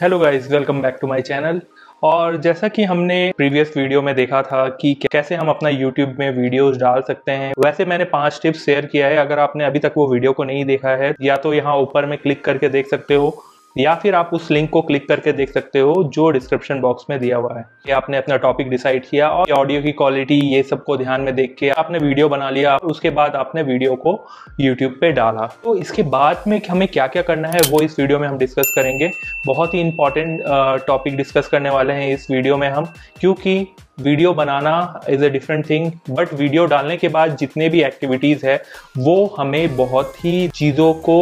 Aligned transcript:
Hello 0.00 0.18
guys 0.18 0.50
welcome 0.50 0.80
back 0.82 0.96
to 1.00 1.06
my 1.06 1.20
channel 1.22 1.60
और 2.02 2.36
जैसा 2.36 2.68
कि 2.68 2.84
हमने 2.84 3.16
प्रीवियस 3.36 3.72
वीडियो 3.76 4.00
में 4.02 4.14
देखा 4.14 4.40
था 4.42 4.68
कि 4.70 4.92
कैसे 5.02 5.34
हम 5.34 5.48
अपना 5.48 5.68
यूट्यूब 5.68 6.14
में 6.18 6.30
वीडियोस 6.36 6.76
डाल 6.76 7.02
सकते 7.08 7.32
हैं, 7.32 7.52
वैसे 7.58 7.84
मैंने 7.84 8.04
पाँच 8.04 8.38
टिप्स 8.42 8.64
शेयर 8.66 8.86
किया 8.86 9.06
है। 9.06 9.16
अगर 9.16 9.38
आपने 9.38 9.64
अभी 9.64 9.78
तक 9.78 9.94
वो 9.96 10.06
वीडियो 10.12 10.32
को 10.32 10.44
नहीं 10.44 10.64
देखा 10.64 10.90
है, 10.96 11.14
या 11.20 11.36
तो 11.36 11.52
यहाँ 11.54 11.76
ऊपर 11.78 12.06
में 12.06 12.16
क्लिक 12.18 12.44
करके 12.44 12.68
देख 12.68 12.86
सकते 12.86 13.14
हो 13.14 13.30
या 13.76 13.94
फिर 13.94 14.14
आप 14.14 14.30
उस 14.32 14.50
लिंक 14.50 14.68
को 14.70 14.80
क्लिक 14.82 15.08
करके 15.08 15.32
देख 15.32 15.50
सकते 15.50 15.80
हो 15.80 15.92
जो 16.14 16.30
डिस्क्रिप्शन 16.30 16.80
बॉक्स 16.80 17.04
में 17.10 17.18
दिया 17.20 17.36
हुआ 17.36 17.54
है। 17.58 17.64
कि 17.86 17.92
आपने 17.92 18.16
अपना 18.16 18.36
टॉपिक 18.36 18.68
डिसाइड 18.70 19.06
किया 19.06 19.28
और 19.30 19.50
ऑडियो 19.52 19.82
की 19.82 19.92
क्वालिटी 19.92 20.38
ये 20.46 20.62
सबको 20.62 20.96
ध्यान 20.96 21.20
में 21.20 21.34
देख 21.34 21.54
के 21.58 21.68
आपने 21.70 21.98
वीडियो 21.98 22.28
बना 22.28 22.50
लिया, 22.50 22.76
उसके 22.76 23.10
बाद 23.10 23.36
आपने 23.36 23.62
वीडियो 23.62 23.94
को 23.96 24.18
यूट्यूब 24.60 24.96
पे 25.00 25.12
डाला। 25.12 25.46
तो 25.64 25.76
इसके 25.76 26.02
बाद 26.04 26.42
में 26.46 26.60
हमें 26.70 26.86
क्या 26.88 27.06
क्या 27.06 27.22
करना 27.22 27.48
है, 27.48 27.60
वो 27.70 27.80
इस 27.82 27.98
वीडियो 28.00 28.18
में 28.18 28.26
हम 28.28 28.38
डिस्कस 28.38 28.72
करेंगे। 28.76 29.10
बहुत 29.46 29.74
ही 29.74 29.80
इंपॉर्टेंट 29.80 30.42
टॉपिक 30.86 31.16
डिस्कस 31.16 31.48
करने 31.48 31.70
वाले 31.70 31.92
हैं 31.92 32.12
इस 32.14 32.30
वीडियो 32.30 32.56
में 32.56 32.68
हम, 32.68 32.92
क्योंकि 33.20 33.66
video 34.00 34.32
banana 34.34 35.00
is 35.10 35.24
a 35.24 35.28
different 35.28 35.68
thing 35.70 35.90
but 36.10 36.32
video 36.34 36.64
डालने 36.66 36.96
के 36.96 37.08
बाद 37.08 37.36
जितने 37.36 37.68
भी 37.68 37.82
एक्टिविटीज़ 37.84 38.46
है, 38.46 38.62
वो 38.98 39.34
हमें 39.38 39.76
बहुत 39.76 40.24
ही 40.24 40.48
चीज़ों 40.50 40.92
को 41.00 41.18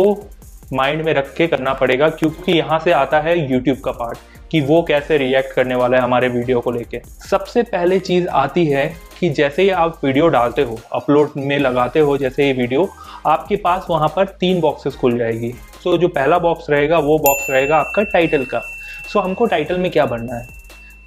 माइंड 0.72 1.02
में 1.02 1.12
रख 1.14 1.32
के 1.34 1.46
करना 1.46 1.72
पड़ेगा, 1.74 2.08
क्योंकि 2.08 2.52
यहाँ 2.52 2.78
से 2.78 2.92
आता 2.92 3.20
है 3.20 3.38
यूट्यूब 3.52 3.78
का 3.80 3.92
पार्ट 3.92 4.18
कि 4.50 4.60
वो 4.60 4.82
कैसे 4.82 5.16
रिएक्ट 5.18 5.52
करने 5.52 5.74
वाला 5.74 5.96
है 5.96 6.02
हमारे 6.02 6.28
वीडियो 6.28 6.60
को 6.60 6.70
लेके। 6.70 7.00
सबसे 7.28 7.62
पहले 7.62 7.98
चीज़ 8.00 8.28
आती 8.28 8.64
है 8.66 8.86
कि 9.20 9.28
जैसे 9.30 9.62
ही 9.62 9.70
आप 9.70 10.00
वीडियो 10.04 10.28
डालते 10.28 10.62
हो 10.62 10.78
अपलोड 10.94 11.30
में 11.36 11.58
लगाते 11.58 12.00
हो 12.00 12.16
जैसे 12.18 12.46
ये 12.46 12.52
वीडियो 12.52 12.88
आपके 13.26 13.56
पास 13.56 13.86
वहाँ 13.90 14.08
पर 14.16 14.26
तीन 14.40 14.60
बॉक्सेस 14.60 14.94
खुल 14.94 15.18
जाएगी। 15.18 15.52
सो 15.84 15.96
जो 15.98 16.08
पहला 16.08 16.38
बॉक्स 16.38 16.70
रहेगा, 16.70 16.98
वो 16.98 17.18
बॉक्स 17.18 17.50
रहेगा 17.50 17.76
आपका 17.76 18.02
टाइटल 18.04 18.44
का। 18.44 18.62
सो 19.08 19.20
हमको 19.20 19.46
टाइटल 19.46 19.78
में 19.78 19.90
क्या 19.90 20.06
बनना 20.06 20.36
है? 20.36 20.46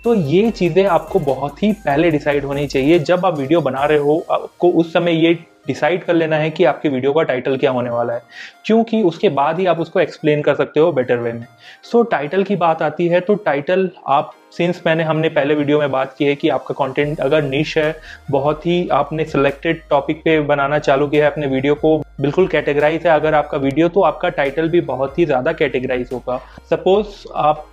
तो 0.03 0.13
ये 0.15 0.49
चीज़ें 0.51 0.85
आपको 0.85 1.19
बहुत 1.19 1.61
ही 1.63 1.71
पहले 1.75 2.11
डिसाइड 2.11 2.45
होनी 2.45 2.67
चाहिए। 2.67 2.99
जब 2.99 3.25
आप 3.25 3.37
वीडियो 3.37 3.61
बना 3.61 3.83
रहे 3.85 3.97
हो, 3.97 4.17
आपको 4.31 4.69
उस 4.71 4.93
समय 4.93 5.25
ये 5.25 5.33
डिसाइड 5.67 6.03
कर 6.03 6.13
लेना 6.13 6.35
है 6.35 6.49
कि 6.49 6.63
आपके 6.63 6.89
वीडियो 6.89 7.13
का 7.13 7.23
टाइटल 7.23 7.57
क्या 7.57 7.71
होने 7.71 7.89
वाला 7.89 8.13
है। 8.13 8.21
क्योंकि 8.65 9.01
उसके 9.01 9.29
बाद 9.29 9.59
ही 9.59 9.65
आप 9.65 9.79
उसको 9.79 9.99
एक्सप्लेन 9.99 10.41
कर 10.41 10.55
सकते 10.55 10.79
हो 10.79 10.91
बेटर 10.91 11.17
वे 11.17 11.33
में। 11.33 11.47
सो 11.83 12.03
so, 12.03 12.11
टाइटल 12.11 12.43
की 12.43 12.55
बात 12.55 12.81
आती 12.81 13.07
है 13.07 13.19
तो 13.19 13.35
टाइटल 13.35 13.89
आप 14.07 14.33
सिंस 14.51 14.81
मैंने 14.85 15.03
हमने 15.03 15.29
पहले 15.29 15.55
वीडियो 15.55 15.79
में 15.79 15.91
बात 15.91 16.15
की 16.17 16.25
है 16.25 16.35
कि 16.35 16.49
आपका 16.49 16.73
कंटेंट 16.75 17.19
अगर 17.19 17.43
निश 17.43 17.77
है 17.77 17.95
बहुत 18.31 18.65
ही 18.65 18.87
आपने 18.91 19.25
सिलेक्टेड 19.25 19.81
टॉपिक 19.89 20.21
पे 20.23 20.39
बनाना 20.47 20.79
चालू 20.79 21.07
किया 21.07 21.25
है 21.25 21.31
अपने 21.31 21.47
वीडियो 21.47 21.75
को 21.75 21.97
बिल्कुल 22.21 22.47
कैटेगराइज 22.47 23.05
है। 23.07 23.11
अगर 23.11 23.33
आपका 23.33 23.57
वीडियो 23.57 23.87
तो 23.89 24.01
आपका 24.03 24.29
टाइटल 24.31 24.67
भी 24.69 24.81
बहुत 24.81 25.17
ही 25.19 25.25
ज़्यादा 25.25 25.51
कैटेगराइज 25.53 26.09
होगा। 26.13 26.39
सपोज़ 26.69 27.07
आप 27.35 27.65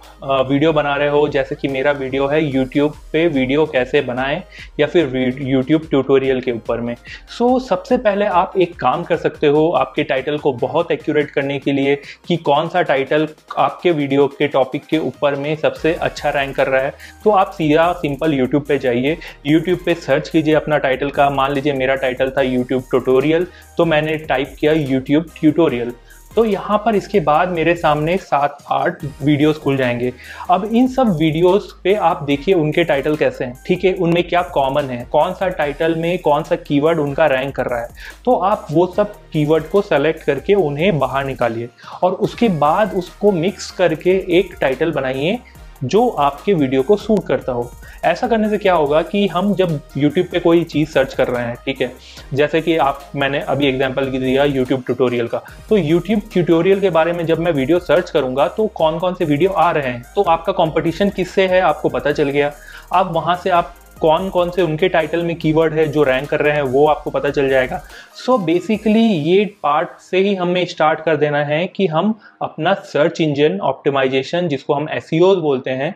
वीडियो 0.49 0.73
बना 0.73 0.95
रहे 0.97 1.09
हो 1.09 1.27
जैसे 1.29 1.55
कि 1.55 1.69
मेरा 1.69 1.91
वीडियो 1.93 2.27
है 2.27 2.43
यूट्यूब 2.45 2.95
पे 3.13 3.27
वीडियो 3.29 3.65
कैसे 3.67 4.01
बनाएँ 4.03 4.43
या 4.81 4.87
फिर 4.87 5.37
यूट्यूब 5.41 5.83
ट्यूटोरियल 5.91 6.41
के 6.41 6.53
ऊपर 6.53 6.81
में। 6.81 6.95
सो 6.95 7.49
so, 7.49 7.61
सबसे 7.67 7.97
पहले 7.99 8.27
आप 8.27 8.53
एक 8.57 8.75
काम 8.81 9.05
कर 9.05 9.17
सकते 9.17 9.47
हो 9.47 9.69
आपके 9.73 10.05
टाइटल 10.05 10.39
को 10.39 10.53
बहुत 10.55 10.91
एक्यूरेट 10.93 11.31
करने 11.31 11.59
के 11.59 11.73
लिए 11.73 11.95
कि 12.29 12.37
कौन 12.39 12.69
सा 12.69 12.83
टाइटल 12.85 13.29
आपके 13.59 13.91
वीडियो 13.93 14.27
के 14.29 14.49
टॉपिक 14.49 14.87
के 14.87 14.99
ऊपर 15.01 15.35
में 15.37 15.55
सबसे 15.57 15.95
अच्छा 15.95 16.31
रैंक 16.31 16.57
कर 16.57 16.68
रहा 16.69 16.83
है 16.83 16.93
तो 17.25 17.31
आप 17.33 17.51
सीधा 17.53 17.93
सिंपल 17.95 18.35
यूट्यूब 18.35 18.65
पे 18.65 18.79
जाइए। 18.79 19.17
यूट्यूब 19.47 19.79
पे 19.87 19.95
सर्च 19.97 20.29
कीजिए 20.29 20.55
अपना 20.55 20.79
टाइटल 20.79 21.11
का। 21.11 21.31
मान 21.31 21.53
लीजिए 21.53 21.73
मेरा 21.75 21.95
टाइटल 21.97 22.31
था 22.31 22.43
यूट्यूब 22.43 22.83
ट्यूटोरियल 22.91 23.47
तो 23.79 23.85
मैंने 23.85 24.17
टाइप 24.19 24.55
किया 24.61 24.73
यूट्यूब 24.73 25.27
ट्यूटोरियल 25.41 25.93
तो 26.37 26.45
यहाँ 26.45 26.77
पर 26.79 26.95
इसके 26.95 27.21
बाद 27.21 27.49
मेरे 27.49 27.75
सामने 27.75 28.17
सात, 28.17 28.59
आठ 28.71 29.05
वीडियोस 29.23 29.59
खुल 29.59 29.77
जाएँगे। 29.77 30.13
अब 30.51 30.65
इन 30.67 30.89
सब 30.89 31.09
वीडियोस 31.19 31.73
पे 31.85 31.95
आप 31.95 32.23
देखिए 32.23 32.55
उनके 32.55 32.85
टाइटल 32.85 33.17
कैसे 33.17 33.45
हैं। 33.45 33.55
ठीक 33.67 33.85
है, 33.85 33.93
उनमें 33.95 34.23
क्या 34.25 34.43
कॉमन 34.45 34.91
है? 34.91 35.03
कौन 35.13 35.33
सा 35.33 35.49
टाइटल 35.49 35.95
में 35.95 36.19
कौन 36.19 36.43
सा 36.43 36.57
कीवर्ड 36.57 36.99
उनका 36.99 37.27
रैंक 37.27 37.55
कर 37.57 37.67
रहा 37.67 37.81
है? 37.81 37.89
तो 38.25 38.35
आप 38.35 38.67
वो 38.71 38.87
सब 38.97 39.15
कीवर्ड 39.33 39.65
को 39.65 39.83
सेलेक्ट 39.83 40.23
करके 40.23 40.55
उन्हें 40.57 40.99
बाहर 40.99 41.25
निकालिए 41.25 41.69
और 42.03 42.13
उसके 42.13 42.49
बाद 42.59 42.95
उसको 42.95 43.33
मिक्स 43.33 43.71
करके 43.71 44.11
एक 44.39 44.55
टाइटल 44.61 44.93
बनाइए। 44.93 45.39
जो 45.85 46.09
आपके 46.09 46.53
वीडियो 46.53 46.83
को 46.83 46.97
सूट 46.97 47.27
करता 47.27 47.53
हो। 47.53 47.71
ऐसा 48.05 48.29
करने 48.29 48.49
से 48.49 48.59
क्या 48.59 48.75
होगा 48.75 49.03
कि 49.03 49.27
हम 49.27 49.55
जब 49.55 49.81
YouTube 49.81 50.31
पे 50.31 50.41
कोई 50.41 50.65
चीज़ 50.65 50.89
सर्च 50.89 51.15
कर 51.15 51.29
रहे 51.29 51.45
हैं, 51.45 51.55
ठीक 51.55 51.81
है? 51.81 51.93
जैसे 52.35 52.61
कि 52.61 52.77
आप, 52.77 53.11
मैंने 53.17 53.41
अभी 53.41 53.67
एग्जांपल 53.67 54.05
दिया 54.05 54.45
YouTube 54.45 54.87
ट्यूटोरियल 54.87 55.29
का। 55.29 55.39
तो 55.39 55.79
YouTube 55.79 56.33
ट्यूटोरियल 56.33 56.81
के 56.81 56.91
बारे 56.91 57.13
में 57.13 57.27
जब 57.27 57.39
मैं 57.39 57.53
वीडियो 57.53 57.79
सर्च 57.79 58.11
करूँगा 58.11 58.49
तो 58.49 58.67
कौन 58.67 58.99
कौन 58.99 59.15
से 59.15 59.25
वीडियो 59.25 59.51
आ 59.51 59.71
रहे 59.71 59.89
हैं? 59.89 60.05
तो 60.17 60.23
आपका 60.23 60.53
कंपटीशन 60.53 61.11
किससे 61.11 61.47
है, 61.47 61.61
आपको 61.61 61.89
पता 61.89 62.13
चल 62.13 62.29
गया। 62.29 62.53
आप 62.93 63.13
वहाँ 63.13 63.37
से 63.37 63.51
आप 63.51 63.75
कौन 64.01 64.29
कौन 64.31 64.51
से 64.51 64.63
उनके 64.63 64.89
टाइटल 64.89 65.23
में 65.23 65.35
कीवर्ड 65.37 65.75
है, 65.75 65.87
जो 65.89 66.03
रैंक 66.03 66.29
कर 66.29 66.41
रहे 66.41 66.55
हैं, 66.55 66.63
वो 66.63 66.87
आपको 66.87 67.11
पता 67.11 67.31
चल 67.31 67.49
जाएगा। 67.49 67.83
सो 68.17 68.33
so 68.33 68.45
बेसिकली 68.45 69.01
ये 69.01 69.45
पार्ट 69.63 69.89
से 70.01 70.19
ही 70.19 70.35
हमें 70.35 70.65
स्टार्ट 70.67 71.01
कर 71.01 71.17
देना 71.17 71.45
है 71.45 71.67
कि 71.67 71.87
हम 71.87 72.15
अपना 72.43 72.75
सर्च 72.75 73.21
इंजन 73.21 73.59
ऑप्टिमाइजेशन 73.61 74.49
जिसको 74.49 74.75
हम 74.75 74.89
एस 74.91 75.11
e 75.15 75.21
बोलते 75.21 75.71
हैं, 75.71 75.95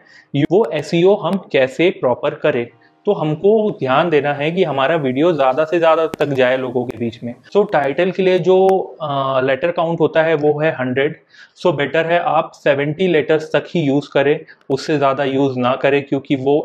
वो 0.52 0.64
एस 0.72 0.90
e 0.94 1.04
हम 1.22 1.36
कैसे 1.52 1.90
प्रॉपर 1.90 2.34
करें। 2.34 2.66
तो 3.06 3.12
हमको 3.12 3.70
ध्यान 3.78 4.10
देना 4.10 4.32
है 4.34 4.50
कि 4.50 4.64
हमारा 4.64 4.96
वीडियो 4.96 5.32
ज़्यादा 5.32 5.64
से 5.64 5.78
ज़्यादा 5.78 6.06
तक 6.08 6.32
जाए 6.34 6.56
लोगों 6.56 6.84
के 6.86 6.98
बीच 6.98 7.22
में। 7.22 7.34
सो 7.44 7.60
so, 7.60 7.72
टाइटल 7.72 8.10
के 8.10 8.22
लिए 8.22 8.38
जो 8.38 8.96
लेटर 9.44 9.70
काउंट 9.70 10.00
होता 10.00 10.22
है 10.22 10.34
वो 10.34 10.58
है 10.60 10.70
हंड्रेड 10.74 11.16
सो 11.56 11.72
बेटर 11.72 12.06
है 12.06 12.18
आप 12.18 12.50
सेवेंटी 12.54 13.06
लेटर्स 13.08 13.50
तक 13.52 13.64
ही 13.68 13.80
यूज़ 13.80 14.08
करें 14.12 14.38
उससे 14.70 14.96
ज़्यादा 14.98 15.24
यूज़ 15.24 15.58
ना 15.58 15.74
करें 15.76 16.02
क्योंकि 16.02 16.36
वो 16.36 16.56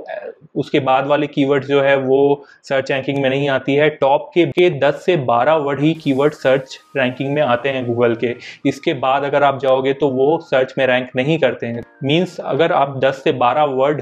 उसके 0.56 0.80
बाद 0.80 1.08
वाले 1.08 1.28
कीवर्ड 1.28 1.66
जो 1.66 1.82
है 1.82 1.96
वो 1.98 2.20
सर्च 2.64 2.92
रैंकिंग 2.92 3.22
में 3.22 3.30
नहीं 3.30 3.50
आती 3.50 3.76
है। 3.76 3.90
टॉप 3.92 4.30
के, 4.34 4.46
के 4.46 4.70
10 4.80 5.02
से 5.06 5.18
12 5.26 5.58
वर्ड 5.66 5.80
ही 5.80 5.94
कीवर्ड 5.94 6.34
सर्च 6.34 6.80
रैंकिंग 6.98 7.34
में 7.34 7.42
आते 7.42 7.70
हैं 7.70 7.86
गूगल 7.88 8.16
के। 8.16 8.36
इसके 8.66 8.94
बाद 8.96 9.24
अगर 9.24 9.44
आप 9.44 9.60
जाओगे 9.62 9.94
तो 9.94 10.10
वो 10.10 10.38
सर्च 10.44 10.74
में 10.78 10.86
रैंक 10.88 11.10
नहीं 11.16 11.38
करते 11.40 11.68
हैं। 11.68 11.84
मीन्स 12.04 12.40
अगर 12.40 12.72
आप 12.74 13.00
10 13.00 13.22
से 13.24 13.34
12 13.36 13.64
वर्ड 13.74 14.02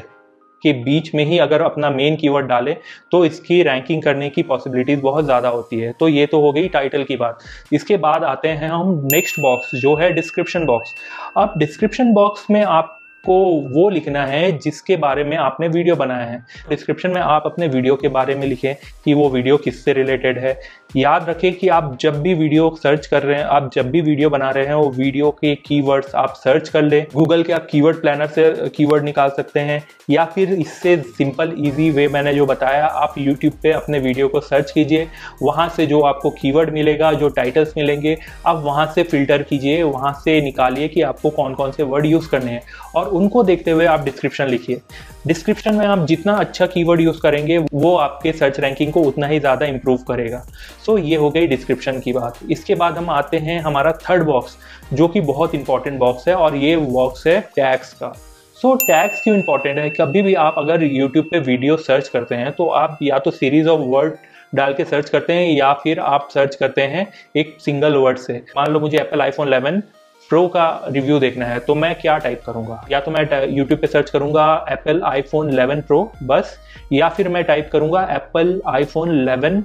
के 0.63 0.73
बीच 0.83 1.13
में 1.15 1.23
ही 1.25 1.37
अगर 1.39 1.61
अपना 1.61 1.89
मेन 1.89 2.15
कीवर्ड 2.15 2.47
डाले 2.47 2.75
तो 3.11 3.23
इसकी 3.25 3.61
रैंकिंग 3.63 4.01
करने 4.03 4.29
की 4.29 4.43
पॉसिबिलिटीज 4.43 4.99
बहुत 5.01 5.25
ज़्यादा 5.25 5.49
होती 5.49 5.79
है। 5.79 5.91
तो 5.99 6.07
ये 6.07 6.25
तो 6.25 6.41
हो 6.41 6.51
गई 6.51 6.67
टाइटल 6.69 7.03
की 7.03 7.17
बात। 7.17 7.39
इसके 7.73 7.97
बाद 7.99 8.23
आते 8.23 8.47
हैं 8.49 8.69
हम 8.69 8.99
नेक्स्ट 9.13 9.39
बॉक्स 9.39 9.75
जो 9.75 9.95
है 9.95 10.11
डिस्क्रिप्शन 10.13 10.65
बॉक्स 10.65 10.93
अब 11.37 11.53
डिस्क्रिप्शन 11.57 12.13
बॉक्स 12.13 12.49
में 12.51 12.61
आप 12.63 12.99
को 13.25 13.35
वो 13.73 13.89
लिखना 13.89 14.25
है 14.25 14.51
जिसके 14.57 14.95
बारे 14.97 15.23
में 15.23 15.35
आपने 15.37 15.67
वीडियो 15.67 15.95
बनाया 15.95 16.25
है। 16.25 16.43
डिस्क्रिप्शन 16.69 17.09
में 17.09 17.21
आप 17.21 17.43
अपने 17.45 17.67
वीडियो 17.67 17.95
के 17.95 18.07
बारे 18.07 18.35
में 18.35 18.47
लिखें 18.47 18.73
कि 19.05 19.13
वो 19.13 19.29
वीडियो 19.29 19.57
किससे 19.57 19.93
रिलेटेड 19.93 20.39
है। 20.39 20.59
याद 20.95 21.29
रखें 21.29 21.53
कि 21.53 21.67
आप 21.67 21.97
जब 22.01 22.21
भी 22.21 22.33
वीडियो 22.33 22.69
सर्च 22.83 23.05
कर 23.07 23.23
रहे 23.23 23.37
हैं, 23.37 23.45
आप 23.45 23.69
जब 23.73 23.89
भी 23.91 24.01
वीडियो 24.01 24.29
बना 24.29 24.49
रहे 24.49 24.65
हैं, 24.65 24.73
वो 24.73 24.89
वीडियो 24.89 25.29
के 25.31 25.53
कीवर्ड्स 25.55 26.15
आप 26.15 26.33
सर्च 26.35 26.69
कर 26.69 26.81
लें। 26.81 27.05
गूगल 27.15 27.43
के 27.43 27.53
आप 27.53 27.67
कीवर्ड 27.71 28.01
प्लानर 28.01 28.27
से 28.27 28.69
कीवर्ड 28.69 29.03
निकाल 29.03 29.29
सकते 29.29 29.59
हैं 29.59 29.83
या 30.09 30.25
फिर 30.25 30.53
इससे 30.53 30.95
सिंपल 30.97 31.53
इजी 31.57 31.89
वे 31.91 32.07
मैंने 32.07 32.33
जो 32.33 32.45
बताया, 32.45 32.85
आप 32.85 33.13
यूट्यूब 33.17 33.53
पे 33.63 33.71
अपने 33.71 33.99
वीडियो 33.99 34.27
को 34.27 34.39
सर्च 34.39 34.71
कीजिए। 34.71 35.07
वहाँ 35.41 35.67
से 35.69 35.85
जो 35.85 36.01
आपको 36.01 36.29
कीवर्ड 36.31 36.69
मिलेगा, 36.69 37.11
जो 37.13 37.29
टाइटल्स 37.29 37.73
मिलेंगे, 37.77 38.17
आप 38.45 38.61
वहाँ 38.63 38.85
से 38.95 39.03
फ़िल्टर 39.03 39.43
कीजिए। 39.43 39.83
वहाँ 39.83 40.13
से 40.13 40.39
निकालिए 40.41 40.87
कि 40.87 41.01
आपको 41.01 41.29
कौन 41.29 41.53
कौन 41.53 41.71
से 41.71 41.83
वर्ड 41.83 42.05
यूज़ 42.05 42.29
करने 42.29 42.51
हैं। 42.51 42.61
और 42.95 43.07
उनको 43.15 43.43
देखते 43.43 43.71
हुए 43.71 43.85
आप 43.85 44.03
डिस्क्रिप्शन 44.03 44.47
लिखिए। 44.47 44.81
डिस्क्रिप्शन 45.27 45.75
में 45.75 45.85
आप 45.85 46.05
जितना 46.07 46.33
अच्छा 46.35 46.65
कीवर्ड 46.67 47.01
यूज़ 47.01 47.19
करेंगे 47.21 47.57
वो 47.57 47.95
आपके 47.97 48.31
सर्च 48.33 48.59
रैंकिंग 48.59 48.91
को 48.93 49.01
उतना 49.03 49.27
ही 49.27 49.39
ज़्यादा 49.39 49.65
इंप्रूव 49.65 49.97
करेगा। 50.07 50.39
सो 50.85 50.91
so, 50.91 51.03
ये 51.05 51.15
हो 51.15 51.29
गई 51.29 51.47
डिस्क्रिप्शन 51.47 51.99
की 51.99 52.13
बात। 52.13 52.39
इसके 52.51 52.75
बाद 52.75 52.97
हम 52.97 53.09
आते 53.09 53.37
हैं 53.39 53.59
हमारा 53.61 53.91
थर्ड 54.01 54.23
बॉक्स 54.23 54.57
जो 54.93 55.07
कि 55.07 55.21
बहुत 55.23 55.55
इंपॉर्टेंट 55.55 55.99
बॉक्स 55.99 56.27
है 56.27 56.35
और 56.35 56.55
ये 56.57 56.75
बॉक्स 56.77 57.27
है 57.27 57.39
टैक्स 57.55 57.93
का। 57.93 58.13
सो 58.57 58.69
so, 58.69 58.77
टैक्स 58.77 59.21
क्यों 59.23 59.35
इंपॉर्टेंट 59.37 59.77
है? 59.79 59.89
कभी 59.91 60.21
भी 60.21 60.33
आप 60.35 60.55
अगर 60.57 60.83
यूट्यूब 60.83 61.25
पे 61.31 61.39
वीडियो 61.41 61.77
सर्च 61.79 62.07
करते 62.09 62.35
हैं 62.35 62.51
तो 62.51 62.67
आप 62.75 62.97
या 63.01 63.19
तो 63.19 63.31
सीरीज़ 63.33 63.67
ऑफ़ 63.67 63.81
वर्ड 63.89 64.13
डाल 64.55 64.73
के 64.73 64.83
सर्च 64.85 65.09
करते 65.09 65.33
हैं 65.33 65.49
या 65.49 65.71
फिर 65.73 65.99
आप 65.99 66.27
सर्च 66.33 66.55
करते 66.55 66.81
हैं 66.83 67.07
एक 67.35 67.57
सिंगल 67.61 67.95
वर्ड 67.95 68.17
से। 68.17 68.33
मान 68.57 68.71
लो 68.71 68.79
मुझे 68.79 68.97
एप्पल 68.97 69.21
आईफोन 69.21 69.49
11 69.49 69.81
प्रो 70.29 70.47
का 70.47 70.67
रिव्यू 70.87 71.19
देखना 71.19 71.45
है 71.45 71.59
तो 71.59 71.75
मैं 71.75 71.93
क्या 71.95 72.17
टाइप 72.17 72.41
करूँगा? 72.45 72.85
या 72.91 72.99
तो 72.99 73.11
मैं 73.11 73.47
यूट्यूब 73.47 73.79
पे 73.79 73.87
सर्च 73.87 74.09
करूँगा 74.09 74.65
एप्पल 74.71 75.01
आईफोन 75.05 75.51
11 75.51 75.81
प्रो 75.81 76.11
बस, 76.23 76.57
या 76.93 77.09
फिर 77.09 77.27
मैं 77.29 77.43
टाइप 77.43 77.69
करूँगा 77.73 78.07
Apple 78.11 78.61
iPhone 78.67 79.25
11 79.25 79.61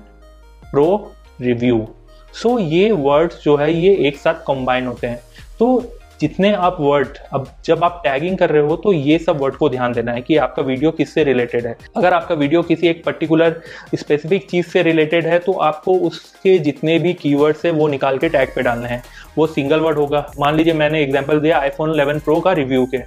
pro 0.70 1.12
review 1.40 1.86
so 2.34 2.58
ये 2.58 2.90
वर्ड्स 2.92 3.42
जो 3.44 3.56
है, 3.56 3.72
ये 3.72 3.94
एक 4.08 4.16
साथ 4.16 4.34
कंबाइन 4.46 4.86
होते 4.86 5.06
हैं। 5.06 5.20
तो 5.58 5.96
जितने 6.20 6.52
आप 6.54 6.76
वर्ड 6.80 7.18
अब 7.32 7.46
जब 7.64 7.84
आप 7.84 8.00
टैगिंग 8.04 8.36
कर 8.38 8.50
रहे 8.50 8.62
हो 8.62 8.76
तो 8.76 8.92
ये 8.92 9.18
सब 9.18 9.38
वर्ड 9.40 9.54
को 9.56 9.68
ध्यान 9.68 9.92
देना 9.92 10.12
है 10.12 10.20
कि 10.22 10.36
आपका 10.36 10.62
वीडियो 10.62 10.90
किससे 10.90 11.24
रिलेटेड 11.24 11.66
है। 11.66 11.76
अगर 11.96 12.14
आपका 12.14 12.34
वीडियो 12.34 12.62
किसी 12.62 12.88
एक 12.88 13.02
पर्टिकुलर 13.04 13.60
स्पेसिफिक 13.94 14.48
चीज़ 14.50 14.66
से 14.66 14.82
रिलेटेड 14.82 15.26
है 15.26 15.38
तो 15.38 15.52
आपको 15.68 15.94
उसके 16.08 16.58
जितने 16.58 16.98
भी 16.98 17.12
कीवर्ड्स 17.14 17.64
है 17.66 17.70
वो 17.72 17.88
निकाल 17.88 18.18
के 18.18 18.28
टैग 18.28 18.54
पे 18.54 18.62
डालने 18.62 18.88
हैं। 18.88 19.02
वो 19.38 19.46
सिंगल 19.46 19.80
वर्ड 19.80 19.98
होगा। 19.98 20.24
मान 20.40 20.56
लीजिए 20.56 20.72
मैंने 20.74 21.02
एग्ज़ाम्पल 21.02 21.40
दिया 21.40 21.58
आईफोन 21.58 21.94
11 21.94 22.20
प्रो 22.24 22.40
का 22.40 22.52
रिव्यू 22.52 22.86
के 22.94 23.02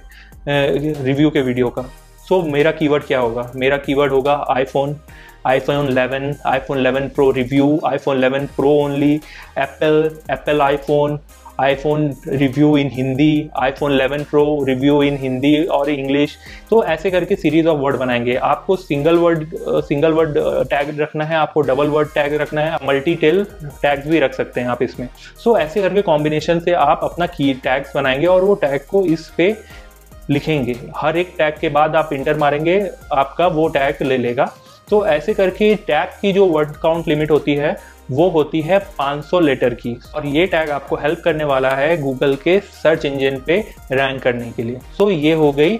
रिव्यू 1.04 1.30
के 1.30 1.42
वीडियो 1.42 1.68
का। 1.68 1.82
सो 2.28 2.40
so, 2.40 2.52
मेरा 2.52 2.70
कीवर्ड 2.72 3.04
क्या 3.04 3.18
होगा? 3.20 3.50
मेरा 3.56 3.76
कीवर्ड 3.76 4.12
होगा 4.12 4.44
iPhone 4.50 4.96
iPhone 5.46 5.88
11, 5.88 6.22
iPhone 6.48 6.78
11 6.78 7.08
Pro 7.16 7.24
review, 7.36 7.64
iPhone 7.86 8.18
11 8.18 8.46
Pro 8.58 8.70
only, 8.84 9.10
Apple 9.58 9.98
Apple 10.34 10.62
iPhone, 10.66 11.18
iPhone 11.60 12.14
review 12.28 12.76
in 12.76 12.90
Hindi 12.92 13.50
iPhone 13.56 13.96
11 13.98 14.24
pro 14.24 14.64
review 14.64 15.02
in 15.02 15.16
Hindi 15.16 15.64
और 15.64 15.90
इंग्लिश 15.90 16.36
तो 16.70 16.82
ऐसे 16.84 17.10
करके 17.10 17.36
सीरीज़ 17.36 17.66
ऑफ़ 17.68 17.78
वर्ड 17.78 17.96
बनाएँगे। 17.96 18.34
आपको 18.36 18.76
single 18.76 19.16
word 19.16 19.54
single 19.84 20.12
word 20.12 20.38
tag 20.70 21.00
रखना 21.00 21.24
है 21.24 21.36
आपको 21.36 21.60
डबल 21.60 21.86
वर्ड 21.86 22.08
टैग 22.08 22.34
रखना 22.34 22.60
है 22.60 22.78
मल्टी 22.86 23.14
टेल 23.14 23.44
टैग्स 23.82 24.06
भी 24.06 24.18
रख 24.18 24.34
सकते 24.34 24.60
हैं 24.60 24.68
आप 24.68 24.82
इसमें। 24.82 25.08
सो 25.44 25.52
so, 25.52 25.58
ऐसे 25.58 25.82
करके 25.82 26.02
कॉम्बिनेशन 26.02 26.60
से 26.60 26.72
आप 26.72 27.00
अपना 27.02 27.26
की 27.26 27.52
टैग्स 27.54 27.96
बनाएँगे 27.96 28.26
और 28.26 28.44
वो 28.44 28.54
टैग 28.54 28.80
को 28.90 29.04
इस 29.04 29.28
पे 29.36 29.54
लिखेंगे। 30.30 30.76
हर 30.96 31.16
एक 31.16 31.34
टैग 31.38 31.54
के 31.60 31.68
बाद 31.68 31.96
आप 31.96 32.12
इंटर 32.12 32.38
मारेंगे 32.38 32.78
आपका 33.12 33.46
वो 33.46 33.68
टैग 33.68 34.02
ले 34.02 34.18
लेगा। 34.18 34.52
तो 34.90 35.06
ऐसे 35.06 35.34
करके 35.34 35.74
टैग 35.74 36.08
की 36.22 36.32
जो 36.32 36.46
वर्ड 36.46 36.76
काउंट 36.76 37.08
लिमिट 37.08 37.30
होती 37.30 37.54
है 37.54 37.76
वो 38.10 38.28
होती 38.28 38.60
है 38.60 38.78
500 38.98 39.40
लेटर 39.40 39.74
की। 39.74 39.96
और 40.14 40.26
ये 40.26 40.46
टैग 40.46 40.70
आपको 40.70 40.96
हेल्प 40.96 41.20
करने 41.24 41.44
वाला 41.44 41.70
है 41.70 41.96
गूगल 42.02 42.34
के 42.34 42.60
सर्च 42.60 43.04
इंजन 43.04 43.40
पे 43.46 43.64
रैंक 43.92 44.22
करने 44.22 44.50
के 44.50 44.62
लिए। 44.62 44.78
सो 44.98 45.04
so, 45.04 45.10
ये 45.12 45.32
हो 45.32 45.52
गई 45.52 45.78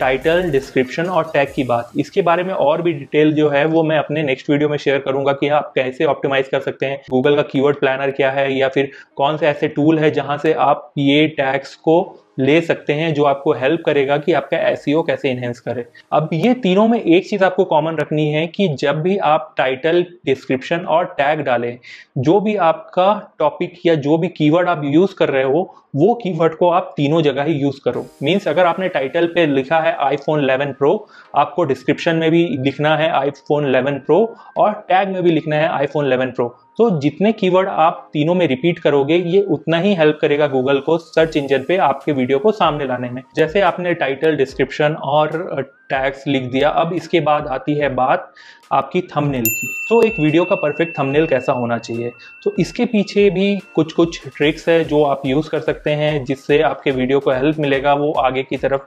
टाइटल 0.00 0.50
डिस्क्रिप्शन 0.50 1.06
और 1.06 1.24
टैग 1.24 1.48
की 1.54 1.62
बात। 1.64 1.90
इसके 1.98 2.22
बारे 2.22 2.42
में 2.44 2.52
और 2.54 2.82
भी 2.82 2.92
डिटेल 2.92 3.32
जो 3.32 3.48
है 3.48 3.64
वो 3.64 3.82
मैं 3.82 3.98
अपने 3.98 4.22
नेक्स्ट 4.22 4.50
वीडियो 4.50 4.68
में 4.68 4.76
शेयर 4.78 4.98
करूँगा 4.98 5.32
कि 5.32 5.48
आप 5.48 5.72
कैसे 5.74 6.04
ऑप्टिमाइज 6.04 6.48
कर 6.48 6.60
सकते 6.60 6.86
हैं। 6.86 7.00
गूगल 7.10 7.36
का 7.36 7.42
कीवर्ड 7.42 7.76
प्लानर 7.76 8.10
क्या 8.10 8.30
है 8.30 8.52
या 8.52 8.68
फिर 8.68 8.90
कौन 9.16 9.36
से 9.36 9.46
ऐसे 9.46 9.68
टूल 9.68 9.98
है 9.98 10.10
जहाँ 10.10 10.36
से 10.38 10.52
आप 10.52 10.92
ये 10.98 11.26
टैग्स 11.28 11.74
को 11.74 12.24
ले 12.38 12.60
सकते 12.60 12.92
हैं 12.92 13.12
जो 13.14 13.24
आपको 13.24 13.52
हेल्प 13.52 13.82
करेगा 13.86 14.16
कि 14.18 14.32
आपका 14.32 14.58
एस 14.68 14.84
e 14.88 15.02
कैसे 15.06 15.30
इनहेंस 15.30 15.60
करे। 15.60 15.84
अब 16.12 16.28
ये 16.34 16.54
तीनों 16.54 16.86
में 16.88 17.00
एक 17.00 17.28
चीज़ 17.28 17.44
आपको 17.44 17.64
कॉमन 17.64 17.96
रखनी 17.96 18.28
है 18.32 18.46
कि 18.46 18.68
जब 18.80 19.00
भी 19.02 19.16
आप 19.24 19.54
टाइटल 19.56 20.04
डिस्क्रिप्शन 20.26 20.84
और 20.88 21.04
टैग 21.18 21.40
डालें, 21.40 21.78
जो 22.18 22.40
भी 22.40 22.56
आपका 22.56 23.34
टॉपिक 23.38 23.80
या 23.86 23.94
जो 23.96 24.18
भी 24.18 24.28
कीवर्ड 24.28 24.68
आप 24.68 24.82
यूज़ 24.84 25.14
कर 25.14 25.28
रहे 25.28 25.44
हो, 25.44 25.74
वो 25.96 26.14
कीवर्ड 26.14 26.54
को 26.54 26.68
आप 26.70 26.92
तीनों 26.96 27.22
जगह 27.22 27.42
ही 27.42 27.52
यूज़ 27.52 27.80
करो। 27.84 28.06
मीन्स 28.22 28.48
अगर 28.48 28.66
आपने 28.66 28.88
टाइटल 28.88 29.26
पे 29.26 29.46
लिखा 29.46 29.80
है 29.80 29.94
आईफोन 29.98 30.46
11 30.46 30.72
प्रो 30.78 30.92
आपको 31.36 31.64
डिस्क्रिप्शन 31.64 32.16
में 32.16 32.30
भी 32.30 32.46
लिखना 32.58 32.96
है 32.96 33.10
आईफोन 33.10 33.72
11 33.72 33.98
प्रो 34.06 34.18
और 34.56 34.72
टैग 34.88 35.08
में 35.08 35.22
भी 35.22 35.30
लिखना 35.30 35.56
है 35.56 35.68
आईफोन 35.68 36.10
11 36.10 36.34
प्रो 36.34 36.48
तो 36.78 36.88
जितने 37.00 37.30
कीवर्ड 37.32 37.68
आप 37.68 38.08
तीनों 38.12 38.34
में 38.34 38.46
रिपीट 38.46 38.78
करोगे, 38.78 39.16
ये 39.16 39.40
उतना 39.42 39.78
ही 39.78 39.94
हेल्प 39.94 40.18
करेगा 40.20 40.46
गूगल 40.46 40.78
को 40.80 40.98
सर्च 40.98 41.36
इंजन 41.36 41.64
पे 41.68 41.76
आपके 41.76 42.12
वीडियो 42.12 42.38
को 42.38 42.52
सामने 42.52 42.86
लाने 42.86 43.10
में। 43.10 43.22
जैसे 43.36 43.60
आपने 43.60 43.94
टाइटल 43.94 44.36
डिस्क्रिप्शन 44.36 44.94
और 44.94 45.62
टैक्स 45.90 46.26
लिख 46.26 46.42
दिया, 46.42 46.68
अब 46.68 46.92
इसके 46.92 47.20
बाद 47.20 47.46
आती 47.46 47.74
है 47.74 47.94
बात 47.94 48.32
आपकी 48.72 49.00
थंबनेल 49.16 49.44
की। 49.44 49.74
तो 49.88 50.02
एक 50.02 50.20
वीडियो 50.20 50.44
का 50.44 50.56
परफेक्ट 50.56 50.98
थंबनेल 50.98 51.26
कैसा 51.26 51.52
होना 51.52 51.78
चाहिए? 51.78 52.12
तो 52.44 52.54
इसके 52.58 52.84
पीछे 52.86 53.28
भी 53.30 53.56
कुछ 53.74 53.92
कुछ 53.92 54.26
ट्रिक्स 54.28 54.68
है 54.68 54.82
जो 54.84 55.02
आप 55.04 55.22
यूज़ 55.26 55.48
कर 55.50 55.60
सकते 55.60 55.90
हैं, 55.90 56.24
जिससे 56.24 56.60
आपके 56.62 56.90
वीडियो 56.90 57.20
को 57.20 57.30
हेल्प 57.30 57.58
मिलेगा, 57.58 57.94
वो 57.94 58.12
आगे 58.12 58.42
की 58.42 58.56
तरफ़ 58.56 58.80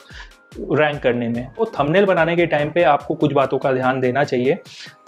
रैंक 0.51 1.01
करने 1.01 1.27
में। 1.27 1.45
तो 1.57 1.65
थंबनेल 1.79 2.05
बनाने 2.05 2.35
के 2.35 2.45
टाइम 2.45 2.69
पे 2.71 2.83
आपको 2.83 3.15
कुछ 3.15 3.33
बातों 3.33 3.57
का 3.57 3.71
ध्यान 3.73 3.99
देना 3.99 4.23
चाहिए। 4.23 4.57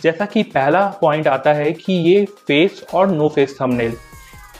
जैसा 0.04 0.25
कि 0.25 0.44
पहला 0.45 0.86
पॉइंट 1.01 1.28
आता 1.28 1.54
है 1.54 1.72
कि 1.74 1.94
ये 1.94 2.24
फेस 2.48 2.84
और 2.94 3.12
नो 3.12 3.28
फेस 3.30 3.57
थंबनेल 3.62 3.95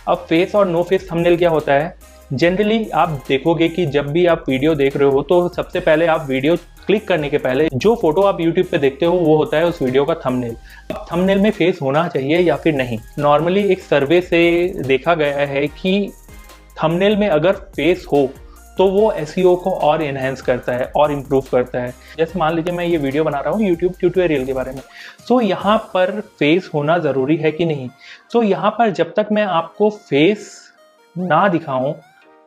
अब 0.07 0.25
फेस 0.30 0.56
और 0.56 0.68
नो 0.68 0.83
फेस 0.83 1.07
थंबनेल 1.12 1.38
क्या 1.38 1.50
होता 1.50 1.74
है? 1.74 1.95
जनरली 2.33 2.89
आप 2.89 3.09
देखोगे 3.27 3.68
कि 3.69 3.85
जब 3.85 4.07
भी 4.12 4.25
आप 4.25 4.45
वीडियो 4.50 4.75
देख 4.75 4.95
रहे 4.97 5.09
हो 5.09 5.21
तो 5.21 5.47
सबसे 5.50 5.80
पहले 5.80 6.06
आप 6.07 6.25
वीडियो 6.30 6.56
क्लिक 6.85 7.07
करने 7.07 7.30
के 7.30 7.38
पहले 7.38 7.68
जो 7.74 7.95
फ़ोटो 7.95 8.21
आप 8.21 8.39
यूट्यूब 8.41 8.68
पे 8.68 8.77
देखते 8.77 9.06
हो, 9.06 9.13
वो 9.13 9.35
होता 9.38 9.57
है 9.57 9.65
उस 9.65 9.81
वीडियो 9.81 10.06
का 10.06 10.13
थंबनेल 10.15 10.56
अब 10.91 11.06
थंबनेल 11.12 11.39
में 11.39 11.50
फेस 11.51 11.80
होना 11.81 12.07
चाहिए 12.07 12.39
या 12.39 12.56
फिर 12.56 12.74
नहीं? 12.74 13.00
नॉर्मली 13.19 13.63
एक 13.71 13.81
सर्वे 13.81 14.21
से 14.21 14.74
देखा 14.88 15.15
गया 15.15 15.45
है 15.47 15.68
कि 15.68 16.12
थंबनेल 16.83 17.18
में 17.18 17.27
अगर 17.30 17.53
फेस 17.75 18.06
हो 18.12 18.30
तो 18.77 18.87
वो 18.87 19.11
एस 19.11 19.33
e 19.37 19.43
को 19.63 19.71
और 19.71 20.01
इन्हेंस 20.01 20.41
करता 20.41 20.73
है 20.73 20.91
और 20.95 21.11
इम्प्रूव 21.11 21.45
करता 21.51 21.79
है। 21.79 21.93
जैसे 22.17 22.39
मान 22.39 22.55
लीजिए 22.55 22.73
मैं 22.73 22.85
ये 22.85 22.97
वीडियो 22.97 23.23
बना 23.23 23.39
रहा 23.39 23.53
हूँ 23.53 23.67
यूट्यूब 23.67 23.93
ट्यूटोरियल 23.99 24.45
के 24.45 24.53
बारे 24.53 24.71
में। 24.71 24.81
सो 25.27 25.35
so, 25.35 25.43
यहाँ 25.43 25.77
पर 25.93 26.19
फेस 26.39 26.69
होना 26.73 26.97
ज़रूरी 26.97 27.37
है 27.37 27.51
कि 27.51 27.65
नहीं? 27.65 27.89
सो 28.33 28.39
so, 28.39 28.45
यहाँ 28.45 28.71
पर 28.71 28.89
जब 28.89 29.13
तक 29.13 29.27
मैं 29.31 29.43
आपको 29.43 29.89
फेस 29.89 30.49
ना 31.15 31.47
दिखाऊँ 31.47 31.93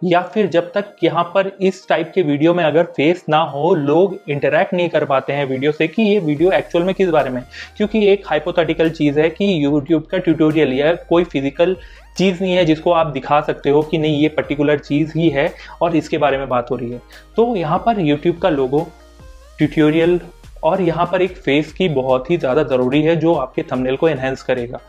या 0.03 0.21
फिर 0.25 0.47
जब 0.47 0.71
तक 0.73 0.97
यहाँ 1.03 1.23
पर 1.35 1.51
इस 1.61 1.87
टाइप 1.89 2.11
के 2.15 2.23
वीडियो 2.23 2.53
में 2.55 2.63
अगर 2.65 2.85
फेस 2.87 3.25
ना 3.29 3.39
हो, 3.39 3.75
लोग 3.75 4.19
इंटरेक्ट 4.31 4.75
नहीं 4.75 4.89
कर 4.89 5.05
पाते 5.05 5.33
हैं 5.33 5.45
वीडियो 5.47 5.73
से 5.73 5.89
कि 5.89 6.03
ये 6.03 6.19
वीडियो 6.19 6.51
एक्चुअल 6.53 6.85
में 6.85 6.95
किस 6.95 7.09
बारे 7.11 7.31
में। 7.31 7.43
क्योंकि 7.77 8.07
एक 8.09 8.27
हाइपोथेटिकल 8.27 8.91
चीज़ 8.91 9.21
है 9.21 9.29
कि 9.31 9.65
यूट्यूब 9.65 10.07
का 10.11 10.19
ट्यूटोरियल 10.19 10.73
या 10.73 10.93
कोई 11.09 11.25
फ़िज़िकल 11.25 11.77
चीज़ 12.19 12.43
नहीं 12.43 12.55
है 12.55 12.65
जिसको 12.65 12.93
आप 12.93 13.07
दिखा 13.07 13.41
सकते 13.41 13.71
हो 13.71 13.83
कि 13.83 13.99
नहीं, 13.99 14.21
ये 14.23 14.29
पर्टिकुलर 14.29 14.79
चीज़ 14.79 15.19
ही 15.19 15.29
है 15.31 15.53
और 15.83 15.97
इसके 15.97 16.19
बारे 16.19 16.39
में 16.39 16.49
बात 16.49 16.71
हो 16.71 16.77
रही 16.77 16.91
है। 16.91 17.01
तो 17.37 17.55
यहाँ 17.57 17.83
पर 17.87 18.01
यूट्यूब 18.01 18.39
का 18.39 18.49
लोगो 18.51 18.87
ट्यूटोरियल 19.59 20.21
और 20.65 20.81
यहाँ 20.83 21.07
पर 21.07 21.23
एक 21.23 21.37
फेस 21.37 21.73
की 21.73 21.89
बहुत 21.91 22.31
ही 22.31 22.37
ज़्यादा 22.37 22.63
ज़रूरी 22.65 23.03
है 23.03 23.17
जो 23.17 23.35
आपके 23.35 23.63
थंबनेल 23.63 23.97
को 23.97 24.09
एनहेंस 24.09 24.43
करेगा। 24.43 24.81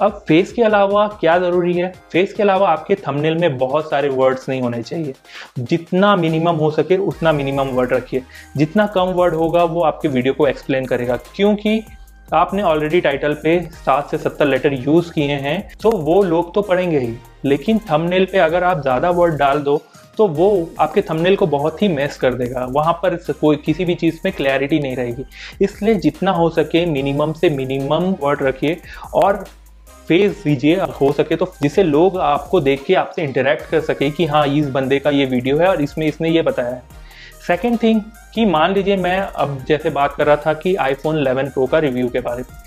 अब 0.00 0.24
फेस 0.28 0.52
के 0.52 0.62
अलावा 0.62 1.06
क्या 1.20 1.38
ज़रूरी 1.38 1.72
है? 1.72 1.92
फेस 2.12 2.32
के 2.32 2.42
अलावा 2.42 2.68
आपके 2.68 2.94
थंबनेल 2.98 3.36
में 3.38 3.56
बहुत 3.58 3.90
सारे 3.90 4.08
वर्ड्स 4.10 4.48
नहीं 4.48 4.60
होने 4.62 4.82
चाहिए। 4.82 5.14
जितना 5.60 6.14
मिनिमम 6.16 6.56
हो 6.56 6.70
सके, 6.70 6.96
उतना 6.98 7.32
मिनिमम 7.32 7.68
वर्ड 7.70 7.92
रखिए। 7.92 8.22
जितना 8.56 8.86
कम 8.86 9.12
वर्ड 9.12 9.34
होगा, 9.34 9.64
वो 9.64 9.82
आपके 9.82 10.08
वीडियो 10.08 10.34
को 10.34 10.46
एक्सप्लेन 10.48 10.86
करेगा। 10.86 11.16
क्योंकि 11.36 11.82
आपने 12.28 12.62
ऑलरेडी 12.62 13.00
टाइटल 13.00 13.34
पे 13.34 13.60
सात 13.76 14.10
से 14.10 14.18
सत्तर 14.18 14.46
लेटर 14.46 14.72
यूज़ 14.74 15.12
किए 15.12 15.32
हैं 15.38 15.60
तो 15.82 15.90
वो 15.92 16.22
लोग 16.24 16.54
तो 16.54 16.62
पढ़ेंगे 16.62 16.98
ही। 16.98 17.14
लेकिन 17.44 17.78
थंबनेल 17.90 18.24
पे 18.24 18.38
अगर 18.38 18.64
आप 18.64 18.82
ज़्यादा 18.82 19.10
वर्ड 19.12 19.34
डाल 19.38 19.58
दो 19.60 19.80
तो 20.18 20.26
वो 20.28 20.68
आपके 20.80 21.02
थंबनेल 21.02 21.36
को 21.36 21.46
बहुत 21.48 21.82
ही 21.82 21.88
मैस 21.88 22.16
कर 22.16 22.34
देगा। 22.34 22.64
वहाँ 22.70 22.92
पर 23.02 23.14
कोई 23.32 23.56
किसी 23.56 23.84
भी 23.84 23.94
चीज़ 23.94 24.18
में 24.24 24.32
क्लैरिटी 24.34 24.78
नहीं 24.80 24.96
रहेगी। 24.96 25.24
इसलिए 25.62 25.94
जितना 25.96 26.30
हो 26.30 26.48
सके 26.50 26.84
मिनिमम 26.86 27.32
से 27.32 27.50
मिनिमम 27.50 28.14
वर्ड 28.20 28.42
रखिए 28.42 28.76
और 29.14 29.44
फेस 30.08 30.42
दीजिए 30.44 30.80
हो 31.00 31.10
सके 31.12 31.36
तो 31.36 31.52
जिससे 31.62 31.82
लोग 31.82 32.18
आपको 32.20 32.60
देख 32.60 32.84
के 32.84 32.94
आपसे 32.94 33.22
इंटरेक्ट 33.22 33.68
कर 33.70 33.80
सके 33.82 34.10
कि 34.10 34.26
हाँ 34.26 34.46
इस 34.48 34.68
बंदे 34.70 34.98
का 34.98 35.10
ये 35.10 35.26
वीडियो 35.26 35.58
है 35.58 35.68
और 35.68 35.82
इसमें 35.82 36.06
इसने 36.06 36.30
ये 36.30 36.42
बताया 36.42 36.68
है। 36.68 36.82
सेकेंड 37.46 37.82
थिंग 37.82 38.00
कि 38.34 38.44
मान 38.46 38.74
लीजिए 38.74 38.96
मैं 38.96 39.18
अब 39.18 39.64
जैसे 39.68 39.90
बात 39.90 40.14
कर 40.14 40.26
रहा 40.26 40.36
था 40.36 40.52
कि 40.54 40.74
आईफोन 40.76 41.22
11 41.24 41.52
प्रो 41.52 41.66
का 41.66 41.78
रिव्यू 41.78 42.08
के 42.08 42.20
बारे 42.20 42.42
में। 42.42 42.58